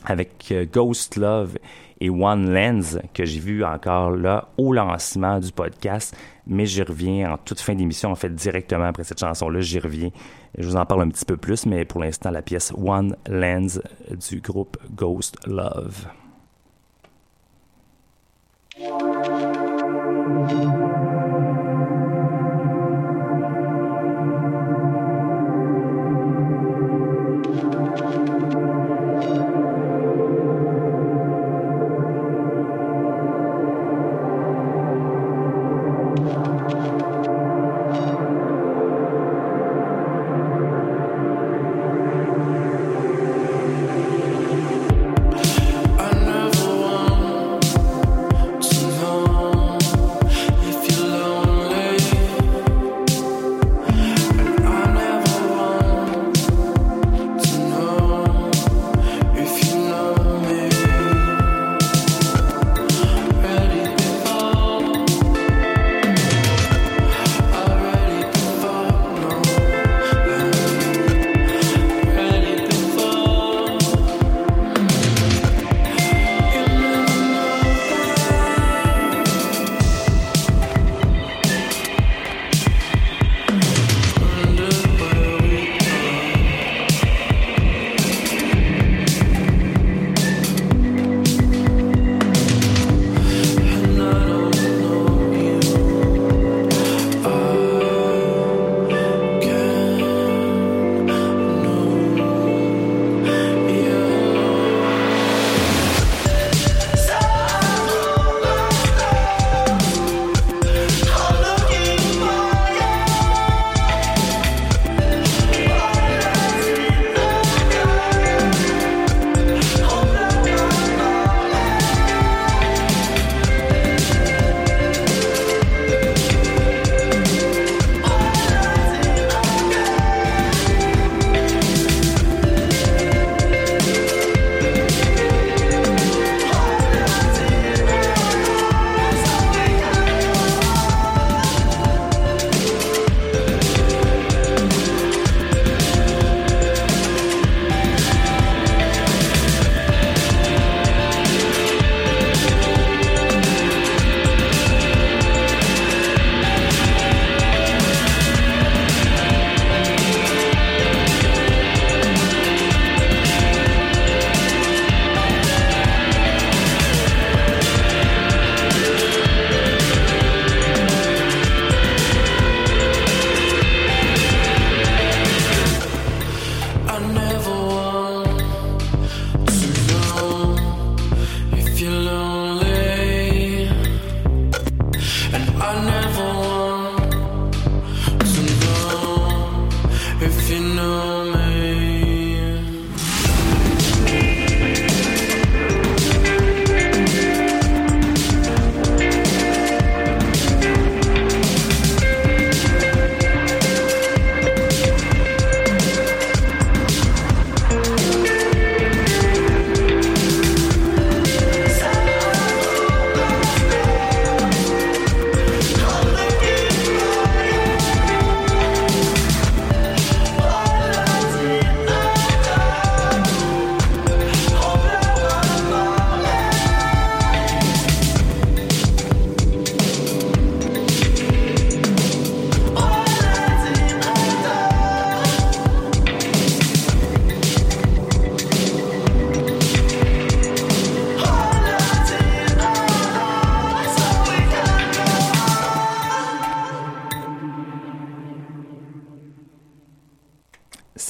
[0.06, 1.58] avec euh, Ghost Love
[2.00, 6.16] et One Lens que j'ai vu encore là au lancement du podcast,
[6.46, 10.10] mais j'y reviens en toute fin d'émission, en fait directement après cette chanson-là, j'y reviens.
[10.58, 13.82] Je vous en parle un petit peu plus, mais pour l'instant la pièce One Lens
[14.30, 16.08] du groupe Ghost Love.
[18.80, 20.77] Thank you.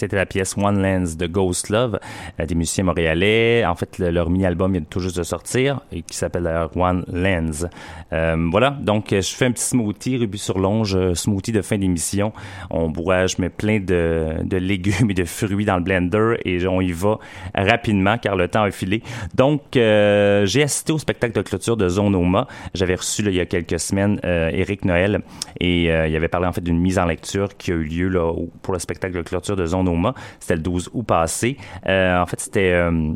[0.08, 2.00] C'était la pièce One Lens de Ghost Love
[2.40, 3.66] euh, des musiciens montréalais.
[3.66, 7.04] En fait, le- leur mini-album vient tout juste de sortir et qui s'appelle d'ailleurs One
[7.12, 7.66] Lens.
[8.14, 11.78] Euh, voilà, donc je fais un petit smoothie, rubis sur longe, euh, smoothie de fin
[11.78, 12.32] d'émission.
[12.70, 16.80] On boit, je mets plein de, légumes et de fruits dans le blender et on
[16.80, 17.20] y va
[17.54, 19.04] rapidement car le temps a filé.
[19.36, 22.48] Donc, j'ai assisté au spectacle de clôture de Zone Oma.
[22.74, 25.22] J'avais reçu il y a quelques semaines Éric Noël
[25.60, 28.32] et il avait parlé en fait d'une mise en lecture qui a eu lieu là,
[28.62, 29.88] pour le spectacle de clôture de Zone
[30.40, 31.58] C'était le 12 août passé.
[31.88, 32.72] Euh, en fait, c'était...
[32.72, 33.14] euh,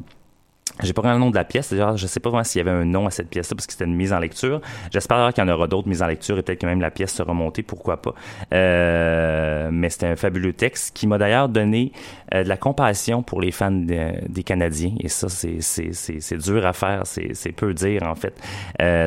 [0.84, 1.70] j'ai pas vraiment le nom de la pièce.
[1.70, 3.74] D'ailleurs, je sais pas vraiment s'il y avait un nom à cette pièce-là parce que
[3.74, 4.62] c'était une mise en lecture.
[4.92, 7.14] J'espère qu'il y en aura d'autres mises en lecture et peut-être que même la pièce
[7.14, 8.16] sera montée, pourquoi pas?
[8.54, 11.92] Euh, mais c'était un fabuleux texte qui m'a d'ailleurs donné
[12.32, 14.94] de la compassion pour les fans de- des Canadiens.
[15.02, 17.02] Et ça, c'est, dur à faire.
[17.06, 18.34] C'est, peu dire, en fait.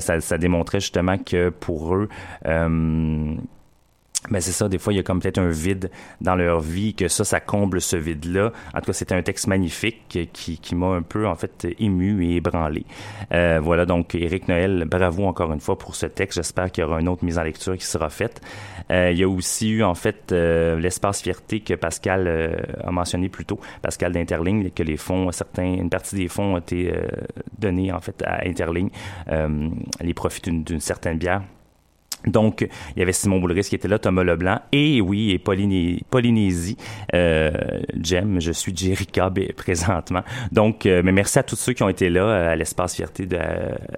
[0.00, 2.08] Ça, ça démontrait justement que pour eux,
[4.30, 6.94] ben c'est ça, des fois, il y a comme peut-être un vide dans leur vie,
[6.94, 8.52] que ça, ça comble ce vide-là.
[8.74, 12.24] En tout cas, c'était un texte magnifique qui, qui m'a un peu, en fait, ému
[12.24, 12.86] et ébranlé.
[13.32, 16.38] Euh, voilà, donc, Éric Noël, bravo encore une fois pour ce texte.
[16.38, 18.40] J'espère qu'il y aura une autre mise en lecture qui sera faite.
[18.90, 22.90] Euh, il y a aussi eu, en fait, euh, l'espace fierté que Pascal euh, a
[22.90, 26.92] mentionné plus tôt, Pascal d'Interligne, que les fonds, certains, une partie des fonds ont été
[26.92, 27.06] euh,
[27.58, 28.90] donnés, en fait, à Interligne,
[29.28, 29.68] euh,
[30.00, 31.42] les profits d'une certaine bière.
[32.26, 32.66] Donc,
[32.96, 36.76] il y avait Simon Boulris qui était là, Thomas Leblanc, et oui, et Polyné- Polynésie,
[37.14, 37.50] euh,
[38.00, 40.22] Jem, je suis Jerica b- présentement.
[40.52, 43.26] Donc, euh, mais merci à tous ceux qui ont été là euh, à l'espace fierté,
[43.26, 43.38] de,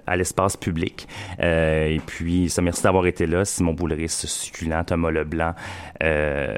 [0.05, 1.07] à l'espace public.
[1.39, 5.53] Euh, et puis, ça, merci d'avoir été là, Simon Boulris, succulent, Thomas Leblanc,
[6.03, 6.53] euh,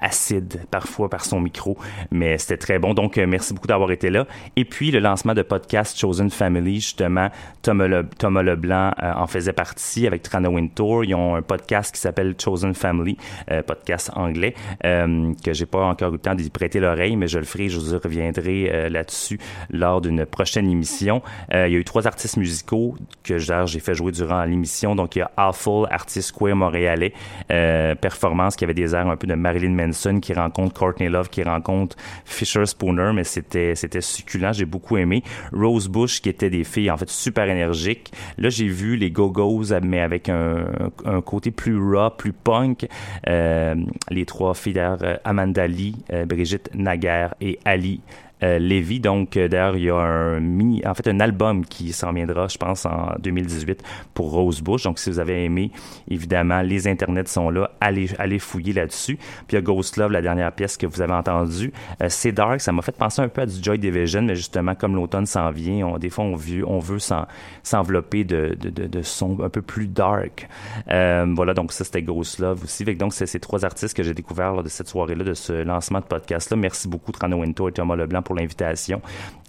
[0.00, 1.78] acide parfois par son micro,
[2.10, 2.92] mais c'était très bon.
[2.94, 4.26] Donc, euh, merci beaucoup d'avoir été là.
[4.56, 7.30] Et puis, le lancement de podcast Chosen Family, justement,
[7.62, 8.06] Thomas, Le-
[8.42, 11.04] Leblanc euh, en faisait partie avec Trana Wintour.
[11.04, 13.16] Ils ont un podcast qui s'appelle Chosen Family,
[13.50, 17.26] euh, podcast anglais, euh, que j'ai pas encore eu le temps d'y prêter l'oreille, mais
[17.26, 19.38] je le ferai, je vous reviendrai là-dessus
[19.70, 21.22] lors d'une prochaine émission.
[21.52, 24.94] Il y a eu trois artistes musicaux que j'ai fait jouer durant l'émission.
[24.94, 27.12] Donc, il y a Awful, artiste queer montréalais,
[27.48, 29.85] performance qui avait des airs un peu de Marilyn Manson
[30.20, 35.22] qui rencontre Courtney Love, qui rencontre Fisher Spooner, mais c'était c'était succulent, j'ai beaucoup aimé.
[35.52, 38.12] Rose Bush qui étaient des filles en fait super énergiques.
[38.38, 40.66] Là, j'ai vu les Go-Go's mais avec un,
[41.04, 42.86] un côté plus raw, plus punk.
[43.28, 43.74] Euh,
[44.10, 44.80] les trois filles
[45.24, 48.00] Amanda Lee, euh, Brigitte Naguère et Ali
[48.42, 48.58] euh.
[49.00, 52.48] Donc, euh, d'ailleurs, il y a un mini, en fait, un album qui s'en viendra,
[52.48, 53.82] je pense, en 2018
[54.14, 54.84] pour Rose Bush.
[54.84, 55.70] Donc, si vous avez aimé,
[56.08, 57.70] évidemment, les internets sont là.
[57.80, 59.16] Allez, allez fouiller là-dessus.
[59.16, 61.72] Puis, il y a Ghost Love, la dernière pièce que vous avez entendue.
[62.02, 62.60] Euh, c'est dark.
[62.60, 65.50] Ça m'a fait penser un peu à du Joy Division, mais justement, comme l'automne s'en
[65.50, 67.26] vient, on, des fois, on veut, on veut s'en-
[67.62, 70.48] s'envelopper de, de, de, sons un peu plus dark.
[70.90, 72.84] Euh, voilà, donc ça, c'était Ghost Love aussi.
[72.84, 76.00] Donc, c'est ces trois artistes que j'ai découverts lors de cette soirée-là, de ce lancement
[76.00, 76.56] de podcast-là.
[76.56, 79.00] Merci beaucoup, Trano Winto et Thomas Leblanc, pour l'invitation.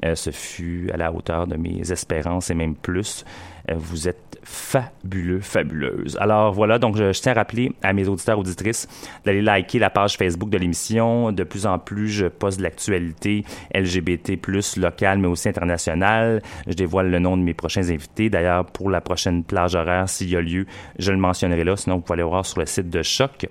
[0.06, 3.26] Euh, ce fut à la hauteur de mes espérances et même plus.
[3.72, 6.16] Euh, vous êtes fabuleux, fabuleuse.
[6.22, 8.88] Alors voilà, donc je, tiens à rappeler à mes auditeurs, auditrices,
[9.26, 11.32] d'aller liker la page Facebook de l'émission.
[11.32, 14.40] De plus en plus, je poste de l'actualité LGBT+,
[14.78, 16.44] locale, mais aussi internationale.
[16.68, 18.30] Je dévoile le nom de mes prochains invités.
[18.30, 20.68] D'ailleurs, pour la prochaine plage horaire, s'il y a lieu,
[21.00, 21.76] je le mentionnerai là.
[21.76, 23.48] Sinon, vous pouvez aller voir sur le site de Choc.